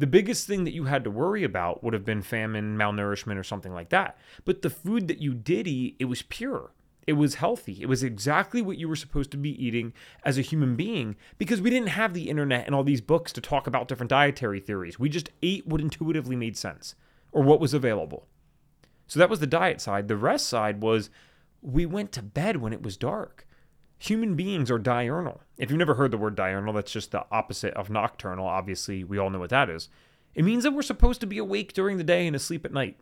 The 0.00 0.06
biggest 0.06 0.46
thing 0.46 0.64
that 0.64 0.72
you 0.72 0.84
had 0.84 1.04
to 1.04 1.10
worry 1.10 1.44
about 1.44 1.84
would 1.84 1.92
have 1.92 2.06
been 2.06 2.22
famine, 2.22 2.74
malnourishment, 2.74 3.36
or 3.36 3.44
something 3.44 3.74
like 3.74 3.90
that. 3.90 4.16
But 4.46 4.62
the 4.62 4.70
food 4.70 5.08
that 5.08 5.20
you 5.20 5.34
did 5.34 5.66
eat, 5.66 5.96
it 5.98 6.06
was 6.06 6.22
pure. 6.22 6.70
It 7.06 7.12
was 7.14 7.34
healthy. 7.34 7.82
It 7.82 7.86
was 7.86 8.02
exactly 8.02 8.62
what 8.62 8.78
you 8.78 8.88
were 8.88 8.96
supposed 8.96 9.30
to 9.32 9.36
be 9.36 9.62
eating 9.62 9.92
as 10.24 10.38
a 10.38 10.42
human 10.42 10.74
being 10.74 11.16
because 11.36 11.60
we 11.60 11.68
didn't 11.68 11.90
have 11.90 12.14
the 12.14 12.30
internet 12.30 12.64
and 12.64 12.74
all 12.74 12.82
these 12.82 13.02
books 13.02 13.30
to 13.34 13.42
talk 13.42 13.66
about 13.66 13.88
different 13.88 14.08
dietary 14.08 14.58
theories. 14.58 14.98
We 14.98 15.10
just 15.10 15.28
ate 15.42 15.66
what 15.66 15.82
intuitively 15.82 16.34
made 16.34 16.56
sense 16.56 16.94
or 17.30 17.42
what 17.42 17.60
was 17.60 17.74
available. 17.74 18.26
So 19.06 19.18
that 19.18 19.28
was 19.28 19.40
the 19.40 19.46
diet 19.46 19.82
side. 19.82 20.08
The 20.08 20.16
rest 20.16 20.46
side 20.46 20.80
was 20.80 21.10
we 21.60 21.84
went 21.84 22.10
to 22.12 22.22
bed 22.22 22.56
when 22.56 22.72
it 22.72 22.82
was 22.82 22.96
dark. 22.96 23.46
Human 24.00 24.34
beings 24.34 24.70
are 24.70 24.78
diurnal. 24.78 25.42
If 25.58 25.70
you've 25.70 25.78
never 25.78 25.94
heard 25.94 26.10
the 26.10 26.16
word 26.16 26.34
diurnal, 26.34 26.72
that's 26.72 26.90
just 26.90 27.10
the 27.10 27.26
opposite 27.30 27.74
of 27.74 27.90
nocturnal. 27.90 28.46
Obviously, 28.46 29.04
we 29.04 29.18
all 29.18 29.28
know 29.28 29.38
what 29.38 29.50
that 29.50 29.68
is. 29.68 29.90
It 30.34 30.44
means 30.44 30.64
that 30.64 30.72
we're 30.72 30.80
supposed 30.80 31.20
to 31.20 31.26
be 31.26 31.36
awake 31.36 31.74
during 31.74 31.98
the 31.98 32.04
day 32.04 32.26
and 32.26 32.34
asleep 32.34 32.64
at 32.64 32.72
night. 32.72 32.98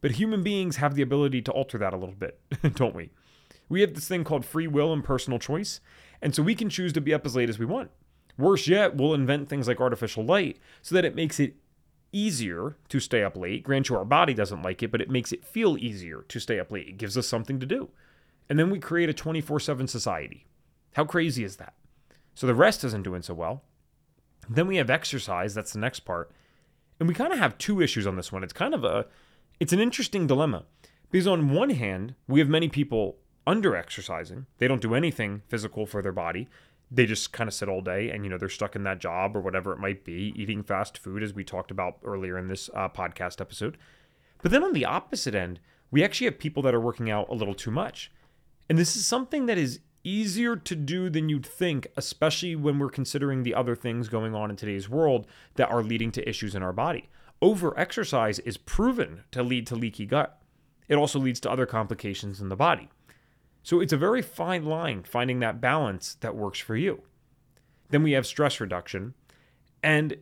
But 0.00 0.12
human 0.12 0.42
beings 0.42 0.76
have 0.76 0.96
the 0.96 1.02
ability 1.02 1.40
to 1.42 1.52
alter 1.52 1.78
that 1.78 1.94
a 1.94 1.96
little 1.96 2.16
bit, 2.16 2.40
don't 2.74 2.96
we? 2.96 3.10
We 3.68 3.80
have 3.82 3.94
this 3.94 4.08
thing 4.08 4.24
called 4.24 4.44
free 4.44 4.66
will 4.66 4.92
and 4.92 5.04
personal 5.04 5.38
choice, 5.38 5.80
and 6.20 6.34
so 6.34 6.42
we 6.42 6.56
can 6.56 6.68
choose 6.68 6.92
to 6.94 7.00
be 7.00 7.14
up 7.14 7.24
as 7.24 7.36
late 7.36 7.48
as 7.48 7.60
we 7.60 7.64
want. 7.64 7.92
Worse 8.36 8.66
yet, 8.66 8.96
we'll 8.96 9.14
invent 9.14 9.48
things 9.48 9.68
like 9.68 9.80
artificial 9.80 10.24
light 10.24 10.58
so 10.82 10.96
that 10.96 11.04
it 11.04 11.14
makes 11.14 11.38
it 11.38 11.54
easier 12.10 12.76
to 12.88 12.98
stay 12.98 13.22
up 13.22 13.36
late. 13.36 13.62
Grant 13.62 13.88
you, 13.88 13.96
our 13.96 14.04
body 14.04 14.34
doesn't 14.34 14.62
like 14.62 14.82
it, 14.82 14.90
but 14.90 15.00
it 15.00 15.10
makes 15.10 15.30
it 15.30 15.44
feel 15.44 15.78
easier 15.78 16.24
to 16.28 16.40
stay 16.40 16.58
up 16.58 16.72
late. 16.72 16.88
It 16.88 16.98
gives 16.98 17.16
us 17.16 17.28
something 17.28 17.60
to 17.60 17.66
do. 17.66 17.90
And 18.48 18.58
then 18.58 18.70
we 18.70 18.78
create 18.78 19.08
a 19.08 19.14
24 19.14 19.60
7 19.60 19.86
society. 19.86 20.46
How 20.94 21.04
crazy 21.04 21.44
is 21.44 21.56
that? 21.56 21.74
So 22.34 22.46
the 22.46 22.54
rest 22.54 22.84
isn't 22.84 23.02
doing 23.02 23.22
so 23.22 23.34
well. 23.34 23.62
Then 24.48 24.66
we 24.66 24.76
have 24.76 24.90
exercise. 24.90 25.54
That's 25.54 25.72
the 25.72 25.78
next 25.78 26.00
part. 26.00 26.30
And 26.98 27.08
we 27.08 27.14
kind 27.14 27.32
of 27.32 27.38
have 27.38 27.58
two 27.58 27.80
issues 27.80 28.06
on 28.06 28.16
this 28.16 28.30
one. 28.30 28.44
It's 28.44 28.52
kind 28.52 28.74
of 28.74 28.84
a, 28.84 29.06
it's 29.58 29.72
an 29.72 29.80
interesting 29.80 30.26
dilemma 30.26 30.64
because 31.10 31.26
on 31.26 31.52
one 31.52 31.70
hand, 31.70 32.14
we 32.28 32.40
have 32.40 32.48
many 32.48 32.68
people 32.68 33.16
under 33.46 33.76
exercising. 33.76 34.46
They 34.58 34.68
don't 34.68 34.82
do 34.82 34.94
anything 34.94 35.42
physical 35.48 35.86
for 35.86 36.02
their 36.02 36.12
body. 36.12 36.48
They 36.90 37.06
just 37.06 37.32
kind 37.32 37.48
of 37.48 37.54
sit 37.54 37.68
all 37.68 37.80
day 37.80 38.10
and, 38.10 38.24
you 38.24 38.30
know, 38.30 38.38
they're 38.38 38.48
stuck 38.48 38.76
in 38.76 38.84
that 38.84 39.00
job 39.00 39.36
or 39.36 39.40
whatever 39.40 39.72
it 39.72 39.78
might 39.78 40.04
be, 40.04 40.32
eating 40.36 40.62
fast 40.62 40.98
food, 40.98 41.22
as 41.22 41.34
we 41.34 41.44
talked 41.44 41.70
about 41.70 41.98
earlier 42.04 42.38
in 42.38 42.48
this 42.48 42.70
uh, 42.74 42.88
podcast 42.88 43.40
episode. 43.40 43.76
But 44.42 44.50
then 44.50 44.62
on 44.62 44.72
the 44.72 44.84
opposite 44.84 45.34
end, 45.34 45.60
we 45.90 46.04
actually 46.04 46.26
have 46.26 46.38
people 46.38 46.62
that 46.62 46.74
are 46.74 46.80
working 46.80 47.10
out 47.10 47.28
a 47.28 47.34
little 47.34 47.54
too 47.54 47.70
much. 47.70 48.10
And 48.68 48.78
this 48.78 48.96
is 48.96 49.06
something 49.06 49.46
that 49.46 49.58
is 49.58 49.80
easier 50.04 50.54
to 50.54 50.76
do 50.76 51.08
than 51.08 51.28
you'd 51.28 51.46
think, 51.46 51.86
especially 51.96 52.54
when 52.54 52.78
we're 52.78 52.90
considering 52.90 53.42
the 53.42 53.54
other 53.54 53.74
things 53.74 54.08
going 54.08 54.34
on 54.34 54.50
in 54.50 54.56
today's 54.56 54.88
world 54.88 55.26
that 55.54 55.70
are 55.70 55.82
leading 55.82 56.12
to 56.12 56.28
issues 56.28 56.54
in 56.54 56.62
our 56.62 56.72
body. 56.72 57.08
Over 57.40 57.78
exercise 57.78 58.38
is 58.40 58.56
proven 58.56 59.24
to 59.32 59.42
lead 59.42 59.66
to 59.68 59.76
leaky 59.76 60.06
gut. 60.06 60.40
It 60.88 60.96
also 60.96 61.18
leads 61.18 61.40
to 61.40 61.50
other 61.50 61.66
complications 61.66 62.40
in 62.40 62.48
the 62.48 62.56
body. 62.56 62.90
So 63.62 63.80
it's 63.80 63.92
a 63.94 63.98
very 63.98 64.20
fine 64.20 64.66
line 64.66 65.04
finding 65.04 65.40
that 65.40 65.60
balance 65.60 66.16
that 66.20 66.36
works 66.36 66.58
for 66.58 66.76
you. 66.76 67.02
Then 67.88 68.02
we 68.02 68.12
have 68.12 68.26
stress 68.26 68.60
reduction. 68.60 69.14
And 69.82 70.18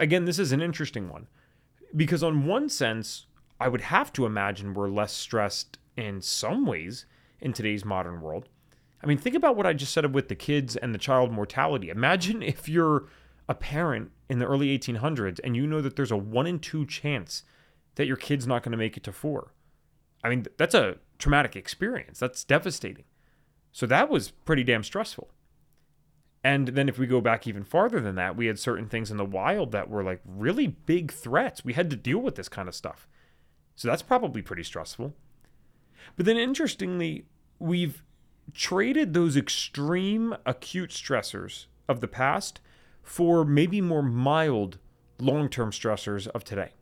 again, 0.00 0.24
this 0.24 0.38
is 0.40 0.50
an 0.50 0.60
interesting 0.60 1.08
one 1.08 1.28
because, 1.94 2.22
on 2.22 2.46
one 2.46 2.68
sense, 2.68 3.26
I 3.60 3.68
would 3.68 3.82
have 3.82 4.12
to 4.14 4.26
imagine 4.26 4.74
we're 4.74 4.88
less 4.88 5.12
stressed 5.12 5.78
in 5.96 6.20
some 6.20 6.66
ways 6.66 7.06
in 7.40 7.52
today's 7.52 7.84
modern 7.84 8.20
world. 8.20 8.48
I 9.02 9.06
mean, 9.06 9.18
think 9.18 9.36
about 9.36 9.56
what 9.56 9.66
I 9.66 9.72
just 9.72 9.92
said 9.92 10.12
with 10.14 10.28
the 10.28 10.34
kids 10.34 10.76
and 10.76 10.94
the 10.94 10.98
child 10.98 11.30
mortality. 11.30 11.88
Imagine 11.88 12.42
if 12.42 12.68
you're 12.68 13.08
a 13.48 13.54
parent 13.54 14.10
in 14.28 14.38
the 14.38 14.46
early 14.46 14.76
1800s 14.76 15.40
and 15.42 15.56
you 15.56 15.66
know 15.66 15.80
that 15.80 15.96
there's 15.96 16.10
a 16.10 16.16
one 16.16 16.46
in 16.46 16.58
two 16.58 16.84
chance 16.84 17.42
that 17.94 18.06
your 18.06 18.16
kid's 18.16 18.46
not 18.46 18.62
going 18.62 18.72
to 18.72 18.78
make 18.78 18.96
it 18.96 19.02
to 19.04 19.12
four. 19.12 19.52
I 20.22 20.28
mean, 20.28 20.46
that's 20.56 20.74
a 20.74 20.96
traumatic 21.18 21.56
experience. 21.56 22.18
That's 22.18 22.44
devastating. 22.44 23.04
So 23.72 23.86
that 23.86 24.08
was 24.08 24.30
pretty 24.30 24.64
damn 24.64 24.82
stressful. 24.82 25.30
And 26.44 26.68
then 26.68 26.88
if 26.88 26.98
we 26.98 27.06
go 27.06 27.20
back 27.20 27.46
even 27.46 27.64
farther 27.64 28.00
than 28.00 28.14
that, 28.14 28.36
we 28.36 28.46
had 28.46 28.58
certain 28.58 28.88
things 28.88 29.10
in 29.10 29.16
the 29.16 29.24
wild 29.24 29.72
that 29.72 29.90
were 29.90 30.02
like 30.02 30.20
really 30.24 30.66
big 30.66 31.12
threats. 31.12 31.64
We 31.64 31.72
had 31.72 31.90
to 31.90 31.96
deal 31.96 32.18
with 32.18 32.36
this 32.36 32.48
kind 32.48 32.68
of 32.68 32.74
stuff. 32.74 33.08
So 33.74 33.88
that's 33.88 34.02
probably 34.02 34.42
pretty 34.42 34.62
stressful. 34.62 35.14
But 36.16 36.26
then 36.26 36.36
interestingly, 36.36 37.26
we've 37.58 38.02
traded 38.54 39.12
those 39.12 39.36
extreme 39.36 40.36
acute 40.46 40.90
stressors 40.90 41.66
of 41.88 42.00
the 42.00 42.08
past 42.08 42.60
for 43.02 43.44
maybe 43.44 43.80
more 43.80 44.02
mild 44.02 44.78
long 45.18 45.48
term 45.48 45.70
stressors 45.70 46.26
of 46.28 46.44
today. 46.44 46.72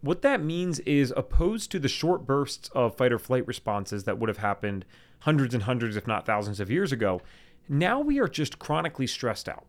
What 0.00 0.22
that 0.22 0.42
means 0.42 0.80
is, 0.80 1.12
opposed 1.16 1.70
to 1.70 1.78
the 1.78 1.88
short 1.88 2.26
bursts 2.26 2.68
of 2.70 2.96
fight 2.96 3.12
or 3.12 3.18
flight 3.18 3.46
responses 3.46 4.04
that 4.04 4.18
would 4.18 4.28
have 4.28 4.38
happened 4.38 4.84
hundreds 5.20 5.54
and 5.54 5.62
hundreds, 5.62 5.96
if 5.96 6.08
not 6.08 6.26
thousands 6.26 6.58
of 6.58 6.70
years 6.70 6.90
ago, 6.90 7.20
now 7.68 8.00
we 8.00 8.18
are 8.18 8.26
just 8.26 8.58
chronically 8.58 9.06
stressed 9.06 9.48
out. 9.48 9.66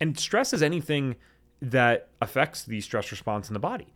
And 0.00 0.18
stress 0.18 0.54
is 0.54 0.62
anything 0.62 1.16
that 1.60 2.08
affects 2.22 2.64
the 2.64 2.80
stress 2.80 3.10
response 3.10 3.48
in 3.48 3.54
the 3.54 3.60
body. 3.60 3.92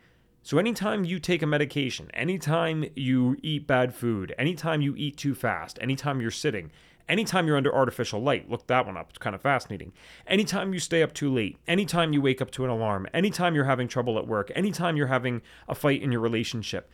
So, 0.47 0.59
anytime 0.59 1.07
you 1.07 1.21
take 1.21 1.41
a 1.41 1.47
medication, 1.47 2.11
anytime 2.13 2.85
you 2.95 3.39
eat 3.43 3.67
bad 3.67 3.95
food, 3.95 4.35
anytime 4.37 4.83
you 4.83 4.95
eat 4.95 5.17
too 5.17 5.35
fast, 5.35 5.79
anytime 5.81 6.21
you're 6.21 6.31
sitting, 6.31 6.71
anytime 7.09 7.47
you're 7.47 7.57
under 7.57 7.75
artificial 7.75 8.21
light, 8.21 8.51
look 8.51 8.67
that 8.67 8.85
one 8.85 8.99
up, 8.99 9.09
it's 9.09 9.19
kind 9.19 9.35
of 9.35 9.41
fascinating. 9.41 9.95
Anytime 10.27 10.75
you 10.75 10.81
stay 10.81 11.03
up 11.03 11.15
too 11.15 11.33
late, 11.33 11.57
anytime 11.67 12.13
you 12.13 12.21
wake 12.21 12.43
up 12.43 12.51
to 12.51 12.65
an 12.65 12.69
alarm, 12.69 13.07
anytime 13.15 13.55
you're 13.55 13.65
having 13.65 13.89
trouble 13.89 14.19
at 14.19 14.27
work, 14.27 14.53
anytime 14.55 14.99
you're 14.99 15.07
having 15.07 15.41
a 15.67 15.75
fight 15.75 16.03
in 16.03 16.13
your 16.13 16.21
relationship, 16.21 16.91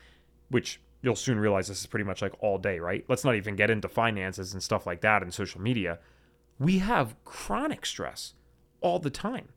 which 0.49 0.81
you'll 1.03 1.17
soon 1.17 1.41
realize 1.41 1.67
this 1.67 1.81
is 1.81 1.87
pretty 1.87 2.05
much 2.05 2.23
like 2.23 2.35
all 2.39 2.57
day, 2.57 2.79
right? 2.79 3.05
Let's 3.09 3.25
not 3.25 3.35
even 3.35 3.57
get 3.57 3.69
into 3.69 3.89
finances 3.89 4.53
and 4.53 4.63
stuff 4.63 4.87
like 4.87 5.01
that 5.01 5.25
and 5.25 5.35
social 5.35 5.61
media. 5.61 5.99
We 6.61 6.79
have 6.79 7.17
chronic 7.25 7.85
stress 7.85 8.35
all 8.81 9.01
the 9.01 9.11
time. 9.11 9.49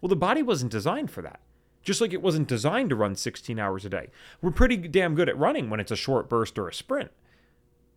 Well, 0.00 0.08
the 0.08 0.16
body 0.16 0.42
wasn't 0.42 0.72
designed 0.72 1.10
for 1.10 1.20
that. 1.20 1.40
Just 1.82 2.00
like 2.00 2.12
it 2.12 2.22
wasn't 2.22 2.48
designed 2.48 2.90
to 2.90 2.96
run 2.96 3.14
16 3.14 3.58
hours 3.58 3.84
a 3.84 3.88
day. 3.88 4.08
We're 4.40 4.50
pretty 4.50 4.76
damn 4.76 5.14
good 5.14 5.28
at 5.28 5.38
running 5.38 5.70
when 5.70 5.80
it's 5.80 5.90
a 5.90 5.96
short 5.96 6.28
burst 6.28 6.58
or 6.58 6.68
a 6.68 6.74
sprint. 6.74 7.10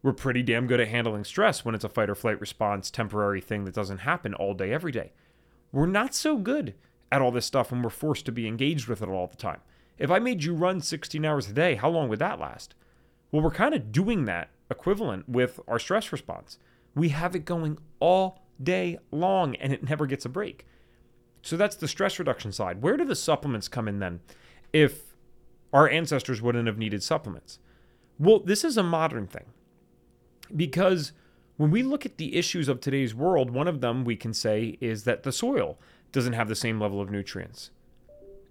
We're 0.02 0.14
pretty 0.14 0.44
damn 0.44 0.68
good 0.68 0.80
at 0.80 0.88
handling 0.88 1.24
stress 1.24 1.66
when 1.66 1.74
it's 1.74 1.84
a 1.84 1.90
fight 1.90 2.10
or 2.10 2.16
flight 2.16 2.40
response, 2.40 2.92
temporary 2.92 3.42
thing 3.42 3.66
that 3.66 3.74
doesn't 3.74 4.00
happen 4.00 4.34
all 4.34 4.54
day, 4.54 4.72
every 4.72 4.92
day. 4.92 5.12
We're 5.72 5.88
not 5.88 6.14
so 6.14 6.38
good 6.38 6.76
at 7.12 7.22
all 7.22 7.32
this 7.32 7.46
stuff 7.46 7.72
when 7.72 7.82
we're 7.82 7.90
forced 7.90 8.26
to 8.26 8.32
be 8.32 8.48
engaged 8.48 8.88
with 8.88 9.02
it 9.02 9.10
all 9.10 9.28
the 9.28 9.36
time. 9.36 9.62
If 9.98 10.12
I 10.12 10.20
made 10.20 10.44
you 10.44 10.54
run 10.54 10.82
16 10.82 11.24
hours 11.26 11.50
a 11.50 11.54
day, 11.54 11.76
how 11.76 11.90
long 11.90 12.10
would 12.10 12.20
that 12.20 12.40
last? 12.40 12.76
Well, 13.32 13.42
we're 13.42 13.52
kind 13.52 13.74
of 13.74 13.92
doing 13.92 14.26
that 14.26 14.50
equivalent 14.70 15.28
with 15.28 15.60
our 15.68 15.80
stress 15.80 16.12
response. 16.12 16.58
We 16.94 17.10
have 17.10 17.36
it 17.36 17.46
going 17.46 17.78
all 18.00 18.44
day 18.62 19.00
long 19.12 19.56
and 19.56 19.74
it 19.74 19.88
never 19.90 20.06
gets 20.06 20.26
a 20.26 20.30
break. 20.30 20.66
So 21.46 21.58
that's 21.58 21.76
the 21.76 21.88
stress 21.88 22.18
reduction 22.18 22.52
side. 22.52 22.82
Where 22.82 22.98
do 22.98 23.06
the 23.06 23.16
supplements 23.16 23.68
come 23.68 23.88
in 23.88 24.00
then 24.00 24.22
if 24.74 25.16
our 25.72 25.88
ancestors 25.88 26.42
wouldn't 26.42 26.66
have 26.66 26.80
needed 26.80 27.04
supplements? 27.04 27.60
Well, 28.18 28.40
this 28.40 28.64
is 28.64 28.78
a 28.78 28.84
modern 28.84 29.28
thing 29.28 29.46
because 30.56 31.12
when 31.58 31.70
we 31.70 31.84
look 31.84 32.04
at 32.04 32.18
the 32.18 32.36
issues 32.36 32.68
of 32.68 32.82
today's 32.82 33.14
world, 33.14 33.52
one 33.52 33.68
of 33.68 33.80
them 33.80 34.04
we 34.04 34.16
can 34.16 34.34
say 34.34 34.80
is 34.82 35.04
that 35.04 35.22
the 35.22 35.32
soil 35.32 35.78
doesn't 36.12 36.34
have 36.34 36.48
the 36.48 36.56
same 36.56 36.82
level 36.82 37.00
of 37.00 37.12
nutrients. 37.12 37.70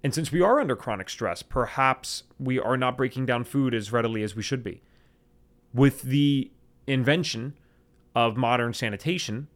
And 0.04 0.14
since 0.14 0.30
we 0.30 0.40
are 0.40 0.60
under 0.60 0.76
chronic 0.76 1.10
stress, 1.10 1.42
perhaps 1.42 2.22
we 2.38 2.60
are 2.60 2.76
not 2.76 2.96
breaking 2.96 3.26
down 3.26 3.42
food 3.42 3.74
as 3.74 3.90
readily 3.90 4.22
as 4.22 4.36
we 4.36 4.42
should 4.44 4.62
be. 4.62 4.82
With 5.72 6.02
the 6.02 6.52
invention 6.86 7.54
of 8.14 8.36
modern 8.36 8.72
sanitation, 8.72 9.48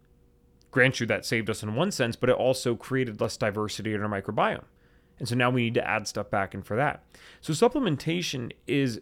Grant 0.71 1.01
you 1.01 1.07
that 1.07 1.25
saved 1.25 1.49
us 1.49 1.63
in 1.63 1.75
one 1.75 1.91
sense, 1.91 2.17
but 2.17 2.29
it 2.29 2.37
also 2.37 2.77
created 2.77 3.21
less 3.21 3.37
diversity 3.37 3.95
in 3.95 4.03
our 4.03 4.09
microbiome. 4.09 4.65
And 5.19 5.29
so 5.29 5.35
now 5.35 5.51
we 5.51 5.63
need 5.63 5.75
to 5.75 5.89
add 5.89 6.07
stuff 6.07 6.31
back 6.31 6.55
in 6.55 6.63
for 6.63 6.77
that. 6.77 7.03
So 7.41 7.53
supplementation 7.53 8.53
is 8.67 9.01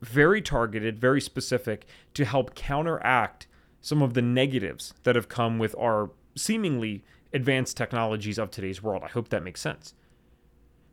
very 0.00 0.40
targeted, 0.40 0.98
very 0.98 1.20
specific 1.20 1.86
to 2.14 2.24
help 2.24 2.54
counteract 2.54 3.46
some 3.80 4.02
of 4.02 4.14
the 4.14 4.22
negatives 4.22 4.94
that 5.02 5.16
have 5.16 5.28
come 5.28 5.58
with 5.58 5.74
our 5.78 6.10
seemingly 6.36 7.04
advanced 7.32 7.76
technologies 7.76 8.38
of 8.38 8.50
today's 8.50 8.82
world. 8.82 9.02
I 9.04 9.08
hope 9.08 9.28
that 9.28 9.42
makes 9.42 9.60
sense. 9.60 9.94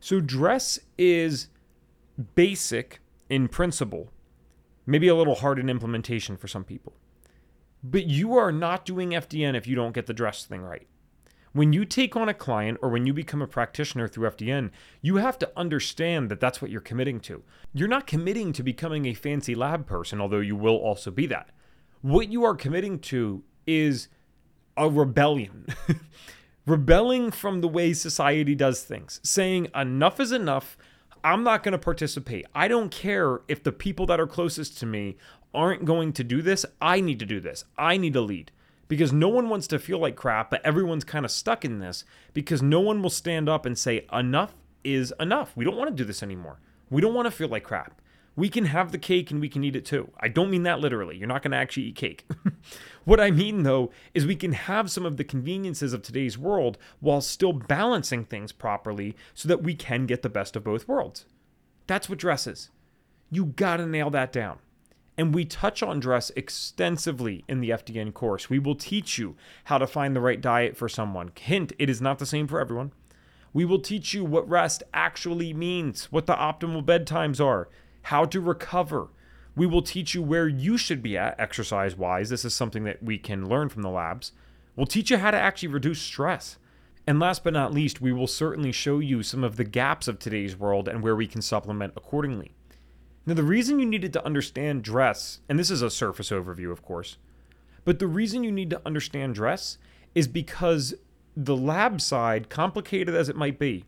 So 0.00 0.20
dress 0.20 0.78
is 0.96 1.48
basic 2.34 3.00
in 3.28 3.48
principle, 3.48 4.10
maybe 4.86 5.08
a 5.08 5.14
little 5.14 5.36
hard 5.36 5.58
in 5.58 5.68
implementation 5.68 6.36
for 6.36 6.48
some 6.48 6.64
people. 6.64 6.92
But 7.82 8.06
you 8.06 8.36
are 8.36 8.52
not 8.52 8.84
doing 8.84 9.10
FDN 9.10 9.54
if 9.54 9.66
you 9.66 9.76
don't 9.76 9.94
get 9.94 10.06
the 10.06 10.14
dress 10.14 10.44
thing 10.44 10.62
right. 10.62 10.86
When 11.52 11.72
you 11.72 11.84
take 11.84 12.14
on 12.14 12.28
a 12.28 12.34
client 12.34 12.78
or 12.82 12.88
when 12.90 13.06
you 13.06 13.14
become 13.14 13.40
a 13.40 13.46
practitioner 13.46 14.06
through 14.06 14.30
FDN, 14.30 14.70
you 15.00 15.16
have 15.16 15.38
to 15.38 15.50
understand 15.56 16.30
that 16.30 16.40
that's 16.40 16.60
what 16.60 16.70
you're 16.70 16.80
committing 16.80 17.20
to. 17.20 17.42
You're 17.72 17.88
not 17.88 18.06
committing 18.06 18.52
to 18.52 18.62
becoming 18.62 19.06
a 19.06 19.14
fancy 19.14 19.54
lab 19.54 19.86
person, 19.86 20.20
although 20.20 20.40
you 20.40 20.56
will 20.56 20.76
also 20.76 21.10
be 21.10 21.26
that. 21.26 21.50
What 22.02 22.28
you 22.28 22.44
are 22.44 22.54
committing 22.54 22.98
to 23.00 23.42
is 23.66 24.08
a 24.76 24.88
rebellion. 24.88 25.66
Rebelling 26.66 27.30
from 27.30 27.62
the 27.62 27.68
way 27.68 27.94
society 27.94 28.54
does 28.54 28.82
things, 28.82 29.20
saying 29.24 29.68
enough 29.74 30.20
is 30.20 30.32
enough. 30.32 30.76
I'm 31.24 31.42
not 31.42 31.62
going 31.62 31.72
to 31.72 31.78
participate. 31.78 32.46
I 32.54 32.68
don't 32.68 32.90
care 32.90 33.40
if 33.48 33.64
the 33.64 33.72
people 33.72 34.06
that 34.06 34.20
are 34.20 34.26
closest 34.26 34.78
to 34.78 34.86
me 34.86 35.16
aren't 35.54 35.84
going 35.84 36.12
to 36.14 36.24
do 36.24 36.42
this, 36.42 36.64
I 36.80 37.00
need 37.00 37.18
to 37.20 37.26
do 37.26 37.40
this. 37.40 37.64
I 37.76 37.96
need 37.96 38.12
to 38.14 38.20
lead. 38.20 38.52
Because 38.86 39.12
no 39.12 39.28
one 39.28 39.48
wants 39.48 39.66
to 39.68 39.78
feel 39.78 39.98
like 39.98 40.16
crap, 40.16 40.50
but 40.50 40.64
everyone's 40.64 41.04
kind 41.04 41.24
of 41.24 41.30
stuck 41.30 41.64
in 41.64 41.78
this 41.78 42.04
because 42.32 42.62
no 42.62 42.80
one 42.80 43.02
will 43.02 43.10
stand 43.10 43.48
up 43.48 43.66
and 43.66 43.76
say, 43.76 44.06
enough 44.12 44.54
is 44.82 45.12
enough. 45.20 45.52
We 45.54 45.64
don't 45.64 45.76
want 45.76 45.90
to 45.90 45.96
do 45.96 46.06
this 46.06 46.22
anymore. 46.22 46.60
We 46.90 47.02
don't 47.02 47.14
want 47.14 47.26
to 47.26 47.30
feel 47.30 47.48
like 47.48 47.64
crap. 47.64 48.00
We 48.34 48.48
can 48.48 48.66
have 48.66 48.92
the 48.92 48.98
cake 48.98 49.30
and 49.30 49.40
we 49.40 49.48
can 49.48 49.64
eat 49.64 49.74
it 49.74 49.84
too. 49.84 50.12
I 50.20 50.28
don't 50.28 50.50
mean 50.50 50.62
that 50.62 50.78
literally. 50.78 51.16
You're 51.16 51.26
not 51.26 51.42
going 51.42 51.50
to 51.50 51.58
actually 51.58 51.84
eat 51.84 51.96
cake. 51.96 52.24
what 53.04 53.18
I 53.18 53.32
mean, 53.32 53.64
though, 53.64 53.90
is 54.14 54.26
we 54.26 54.36
can 54.36 54.52
have 54.52 54.90
some 54.90 55.04
of 55.04 55.16
the 55.16 55.24
conveniences 55.24 55.92
of 55.92 56.02
today's 56.02 56.38
world 56.38 56.78
while 57.00 57.20
still 57.20 57.52
balancing 57.52 58.24
things 58.24 58.52
properly 58.52 59.16
so 59.34 59.48
that 59.48 59.62
we 59.62 59.74
can 59.74 60.06
get 60.06 60.22
the 60.22 60.28
best 60.28 60.54
of 60.54 60.62
both 60.64 60.86
worlds. 60.86 61.26
That's 61.88 62.08
what 62.08 62.20
dress 62.20 62.46
is. 62.46 62.70
You 63.30 63.46
got 63.46 63.78
to 63.78 63.86
nail 63.86 64.08
that 64.10 64.32
down. 64.32 64.60
And 65.18 65.34
we 65.34 65.44
touch 65.44 65.82
on 65.82 65.98
dress 65.98 66.30
extensively 66.36 67.44
in 67.48 67.60
the 67.60 67.70
FDN 67.70 68.14
course. 68.14 68.48
We 68.48 68.60
will 68.60 68.76
teach 68.76 69.18
you 69.18 69.34
how 69.64 69.76
to 69.78 69.86
find 69.86 70.14
the 70.14 70.20
right 70.20 70.40
diet 70.40 70.76
for 70.76 70.88
someone. 70.88 71.32
Hint, 71.36 71.72
it 71.76 71.90
is 71.90 72.00
not 72.00 72.20
the 72.20 72.24
same 72.24 72.46
for 72.46 72.60
everyone. 72.60 72.92
We 73.52 73.64
will 73.64 73.80
teach 73.80 74.14
you 74.14 74.24
what 74.24 74.48
rest 74.48 74.84
actually 74.94 75.52
means, 75.52 76.04
what 76.12 76.26
the 76.26 76.36
optimal 76.36 76.84
bedtimes 76.84 77.44
are, 77.44 77.68
how 78.02 78.26
to 78.26 78.40
recover. 78.40 79.08
We 79.56 79.66
will 79.66 79.82
teach 79.82 80.14
you 80.14 80.22
where 80.22 80.46
you 80.46 80.78
should 80.78 81.02
be 81.02 81.18
at 81.18 81.38
exercise 81.40 81.96
wise. 81.96 82.28
This 82.28 82.44
is 82.44 82.54
something 82.54 82.84
that 82.84 83.02
we 83.02 83.18
can 83.18 83.48
learn 83.48 83.70
from 83.70 83.82
the 83.82 83.90
labs. 83.90 84.30
We'll 84.76 84.86
teach 84.86 85.10
you 85.10 85.18
how 85.18 85.32
to 85.32 85.36
actually 85.36 85.70
reduce 85.70 86.00
stress. 86.00 86.58
And 87.08 87.18
last 87.18 87.42
but 87.42 87.54
not 87.54 87.74
least, 87.74 88.00
we 88.00 88.12
will 88.12 88.28
certainly 88.28 88.70
show 88.70 89.00
you 89.00 89.24
some 89.24 89.42
of 89.42 89.56
the 89.56 89.64
gaps 89.64 90.06
of 90.06 90.20
today's 90.20 90.56
world 90.56 90.86
and 90.86 91.02
where 91.02 91.16
we 91.16 91.26
can 91.26 91.42
supplement 91.42 91.94
accordingly. 91.96 92.52
Now, 93.28 93.34
the 93.34 93.42
reason 93.42 93.78
you 93.78 93.84
needed 93.84 94.14
to 94.14 94.24
understand 94.24 94.82
dress, 94.82 95.40
and 95.50 95.58
this 95.58 95.70
is 95.70 95.82
a 95.82 95.90
surface 95.90 96.30
overview, 96.30 96.72
of 96.72 96.82
course, 96.82 97.18
but 97.84 97.98
the 97.98 98.06
reason 98.06 98.42
you 98.42 98.50
need 98.50 98.70
to 98.70 98.80
understand 98.86 99.34
dress 99.34 99.76
is 100.14 100.26
because 100.26 100.94
the 101.36 101.54
lab 101.54 102.00
side, 102.00 102.48
complicated 102.48 103.14
as 103.14 103.28
it 103.28 103.36
might 103.36 103.58
be, 103.58 103.84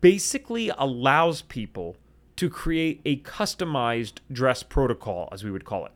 basically 0.00 0.70
allows 0.78 1.42
people 1.42 1.96
to 2.36 2.48
create 2.48 3.00
a 3.04 3.16
customized 3.22 4.20
dress 4.30 4.62
protocol, 4.62 5.28
as 5.32 5.42
we 5.42 5.50
would 5.50 5.64
call 5.64 5.84
it. 5.84 5.92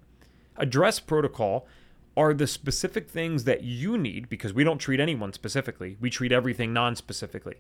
A 0.56 0.66
dress 0.66 0.98
protocol 0.98 1.68
are 2.16 2.34
the 2.34 2.48
specific 2.48 3.08
things 3.08 3.44
that 3.44 3.62
you 3.62 3.96
need 3.96 4.28
because 4.28 4.52
we 4.52 4.64
don't 4.64 4.78
treat 4.78 4.98
anyone 4.98 5.32
specifically, 5.32 5.96
we 6.00 6.10
treat 6.10 6.32
everything 6.32 6.72
non 6.72 6.96
specifically 6.96 7.58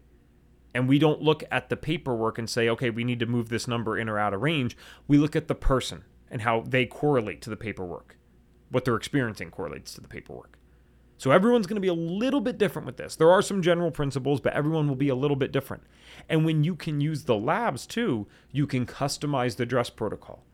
and 0.74 0.88
we 0.88 0.98
don't 0.98 1.22
look 1.22 1.44
at 1.50 1.68
the 1.68 1.76
paperwork 1.76 2.38
and 2.38 2.48
say, 2.48 2.68
okay, 2.68 2.90
we 2.90 3.04
need 3.04 3.20
to 3.20 3.26
move 3.26 3.48
this 3.48 3.68
number 3.68 3.98
in 3.98 4.08
or 4.08 4.18
out 4.18 4.34
of 4.34 4.42
range. 4.42 4.76
We 5.06 5.18
look 5.18 5.36
at 5.36 5.48
the 5.48 5.54
person 5.54 6.04
and 6.30 6.42
how 6.42 6.62
they 6.66 6.86
correlate 6.86 7.42
to 7.42 7.50
the 7.50 7.56
paperwork. 7.56 8.16
What 8.70 8.84
they're 8.84 8.96
experiencing 8.96 9.50
correlates 9.50 9.94
to 9.94 10.00
the 10.00 10.08
paperwork. 10.08 10.58
So 11.18 11.30
everyone's 11.30 11.66
going 11.66 11.76
to 11.76 11.80
be 11.80 11.88
a 11.88 11.94
little 11.94 12.40
bit 12.40 12.58
different 12.58 12.86
with 12.86 12.96
this. 12.96 13.14
There 13.14 13.30
are 13.30 13.42
some 13.42 13.62
general 13.62 13.90
principles, 13.90 14.40
but 14.40 14.54
everyone 14.54 14.88
will 14.88 14.96
be 14.96 15.10
a 15.10 15.14
little 15.14 15.36
bit 15.36 15.52
different. 15.52 15.84
And 16.28 16.44
when 16.44 16.64
you 16.64 16.74
can 16.74 17.00
use 17.00 17.24
the 17.24 17.36
labs 17.36 17.86
too, 17.86 18.26
you 18.50 18.66
can 18.66 18.86
customize 18.86 19.56
the 19.56 19.66
dress 19.66 19.88
protocol. 19.88 20.44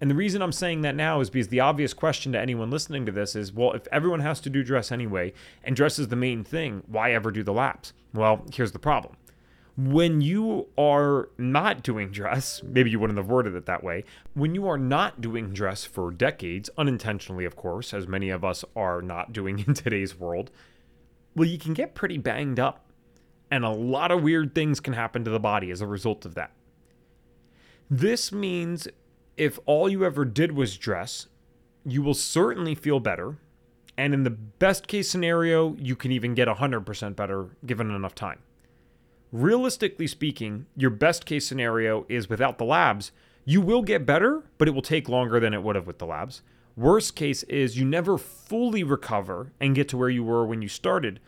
And 0.00 0.10
the 0.10 0.14
reason 0.14 0.42
I'm 0.42 0.52
saying 0.52 0.82
that 0.82 0.96
now 0.96 1.20
is 1.20 1.30
because 1.30 1.48
the 1.48 1.60
obvious 1.60 1.94
question 1.94 2.32
to 2.32 2.40
anyone 2.40 2.70
listening 2.70 3.06
to 3.06 3.12
this 3.12 3.36
is 3.36 3.52
well, 3.52 3.72
if 3.72 3.86
everyone 3.92 4.20
has 4.20 4.40
to 4.40 4.50
do 4.50 4.62
dress 4.62 4.90
anyway, 4.90 5.32
and 5.62 5.76
dress 5.76 5.98
is 5.98 6.08
the 6.08 6.16
main 6.16 6.44
thing, 6.44 6.82
why 6.86 7.12
ever 7.12 7.30
do 7.30 7.42
the 7.42 7.52
labs? 7.52 7.92
Well, 8.12 8.44
here's 8.52 8.72
the 8.72 8.78
problem. 8.78 9.16
When 9.76 10.20
you 10.20 10.68
are 10.78 11.30
not 11.36 11.82
doing 11.82 12.12
dress, 12.12 12.62
maybe 12.62 12.90
you 12.90 13.00
wouldn't 13.00 13.18
have 13.18 13.28
worded 13.28 13.56
it 13.56 13.66
that 13.66 13.82
way, 13.82 14.04
when 14.34 14.54
you 14.54 14.68
are 14.68 14.78
not 14.78 15.20
doing 15.20 15.52
dress 15.52 15.84
for 15.84 16.12
decades, 16.12 16.70
unintentionally, 16.78 17.44
of 17.44 17.56
course, 17.56 17.92
as 17.92 18.06
many 18.06 18.30
of 18.30 18.44
us 18.44 18.64
are 18.76 19.02
not 19.02 19.32
doing 19.32 19.58
in 19.66 19.74
today's 19.74 20.18
world, 20.18 20.50
well, 21.34 21.48
you 21.48 21.58
can 21.58 21.74
get 21.74 21.94
pretty 21.94 22.18
banged 22.18 22.60
up. 22.60 22.80
And 23.50 23.64
a 23.64 23.70
lot 23.70 24.10
of 24.10 24.22
weird 24.22 24.54
things 24.54 24.80
can 24.80 24.94
happen 24.94 25.24
to 25.24 25.30
the 25.30 25.40
body 25.40 25.70
as 25.70 25.80
a 25.80 25.86
result 25.86 26.24
of 26.24 26.34
that. 26.34 26.52
This 27.90 28.32
means 28.32 28.88
if 29.36 29.58
all 29.66 29.88
you 29.88 30.04
ever 30.04 30.24
did 30.24 30.52
was 30.52 30.76
dress, 30.76 31.26
you 31.84 32.02
will 32.02 32.14
certainly 32.14 32.74
feel 32.74 33.00
better. 33.00 33.38
And 33.96 34.12
in 34.12 34.24
the 34.24 34.30
best 34.30 34.88
case 34.88 35.08
scenario, 35.08 35.76
you 35.76 35.96
can 35.96 36.10
even 36.12 36.34
get 36.34 36.48
100% 36.48 37.16
better 37.16 37.56
given 37.64 37.90
enough 37.90 38.14
time. 38.14 38.40
Realistically 39.30 40.06
speaking, 40.06 40.66
your 40.76 40.90
best 40.90 41.26
case 41.26 41.46
scenario 41.46 42.06
is 42.08 42.28
without 42.28 42.58
the 42.58 42.64
labs, 42.64 43.12
you 43.44 43.60
will 43.60 43.82
get 43.82 44.06
better, 44.06 44.44
but 44.58 44.68
it 44.68 44.70
will 44.72 44.82
take 44.82 45.08
longer 45.08 45.38
than 45.38 45.52
it 45.52 45.62
would 45.62 45.76
have 45.76 45.86
with 45.86 45.98
the 45.98 46.06
labs. 46.06 46.42
Worst 46.76 47.14
case 47.14 47.42
is 47.44 47.78
you 47.78 47.84
never 47.84 48.16
fully 48.18 48.82
recover 48.82 49.52
and 49.60 49.74
get 49.74 49.88
to 49.90 49.96
where 49.96 50.08
you 50.08 50.24
were 50.24 50.46
when 50.46 50.62
you 50.62 50.68
started 50.68 51.20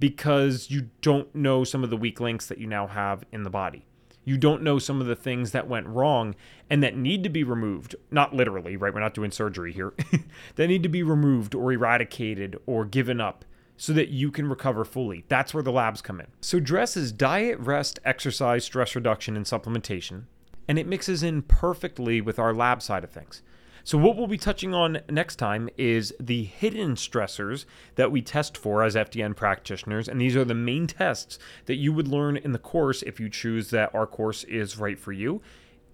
because 0.00 0.70
you 0.70 0.88
don't 1.02 1.32
know 1.34 1.62
some 1.62 1.84
of 1.84 1.90
the 1.90 1.96
weak 1.96 2.18
links 2.18 2.46
that 2.46 2.58
you 2.58 2.66
now 2.66 2.88
have 2.88 3.22
in 3.30 3.44
the 3.44 3.50
body 3.50 3.84
you 4.24 4.36
don't 4.36 4.62
know 4.62 4.78
some 4.78 5.00
of 5.00 5.06
the 5.06 5.16
things 5.16 5.52
that 5.52 5.68
went 5.68 5.86
wrong 5.86 6.34
and 6.70 6.82
that 6.82 6.96
need 6.96 7.22
to 7.24 7.28
be 7.28 7.42
removed. 7.42 7.96
Not 8.10 8.34
literally, 8.34 8.76
right? 8.76 8.94
We're 8.94 9.00
not 9.00 9.14
doing 9.14 9.30
surgery 9.30 9.72
here. 9.72 9.92
that 10.56 10.68
need 10.68 10.82
to 10.82 10.88
be 10.88 11.02
removed 11.02 11.54
or 11.54 11.72
eradicated 11.72 12.56
or 12.66 12.84
given 12.84 13.20
up 13.20 13.44
so 13.76 13.92
that 13.92 14.10
you 14.10 14.30
can 14.30 14.48
recover 14.48 14.84
fully. 14.84 15.24
That's 15.28 15.52
where 15.52 15.62
the 15.62 15.72
labs 15.72 16.02
come 16.02 16.20
in. 16.20 16.28
So, 16.40 16.60
dress 16.60 16.96
is 16.96 17.10
diet, 17.10 17.58
rest, 17.58 17.98
exercise, 18.04 18.64
stress 18.64 18.94
reduction, 18.94 19.36
and 19.36 19.44
supplementation, 19.44 20.24
and 20.68 20.78
it 20.78 20.86
mixes 20.86 21.22
in 21.22 21.42
perfectly 21.42 22.20
with 22.20 22.38
our 22.38 22.54
lab 22.54 22.80
side 22.80 23.02
of 23.02 23.10
things. 23.10 23.42
So, 23.84 23.98
what 23.98 24.16
we'll 24.16 24.26
be 24.26 24.38
touching 24.38 24.74
on 24.74 25.00
next 25.10 25.36
time 25.36 25.68
is 25.76 26.14
the 26.20 26.44
hidden 26.44 26.94
stressors 26.94 27.64
that 27.96 28.12
we 28.12 28.22
test 28.22 28.56
for 28.56 28.82
as 28.82 28.94
FDN 28.94 29.34
practitioners. 29.36 30.08
And 30.08 30.20
these 30.20 30.36
are 30.36 30.44
the 30.44 30.54
main 30.54 30.86
tests 30.86 31.38
that 31.66 31.76
you 31.76 31.92
would 31.92 32.08
learn 32.08 32.36
in 32.36 32.52
the 32.52 32.58
course 32.58 33.02
if 33.02 33.18
you 33.18 33.28
choose 33.28 33.70
that 33.70 33.94
our 33.94 34.06
course 34.06 34.44
is 34.44 34.78
right 34.78 34.98
for 34.98 35.12
you. 35.12 35.42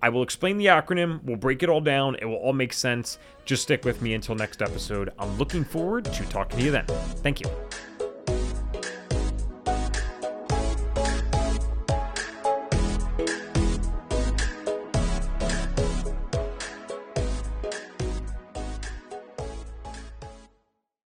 I 0.00 0.10
will 0.10 0.22
explain 0.22 0.58
the 0.58 0.66
acronym, 0.66 1.24
we'll 1.24 1.36
break 1.36 1.62
it 1.62 1.68
all 1.68 1.80
down, 1.80 2.16
it 2.20 2.24
will 2.24 2.36
all 2.36 2.52
make 2.52 2.72
sense. 2.72 3.18
Just 3.44 3.64
stick 3.64 3.84
with 3.84 4.00
me 4.00 4.14
until 4.14 4.36
next 4.36 4.62
episode. 4.62 5.12
I'm 5.18 5.36
looking 5.38 5.64
forward 5.64 6.04
to 6.04 6.24
talking 6.26 6.58
to 6.58 6.64
you 6.64 6.70
then. 6.70 6.86
Thank 6.86 7.40
you. 7.40 7.50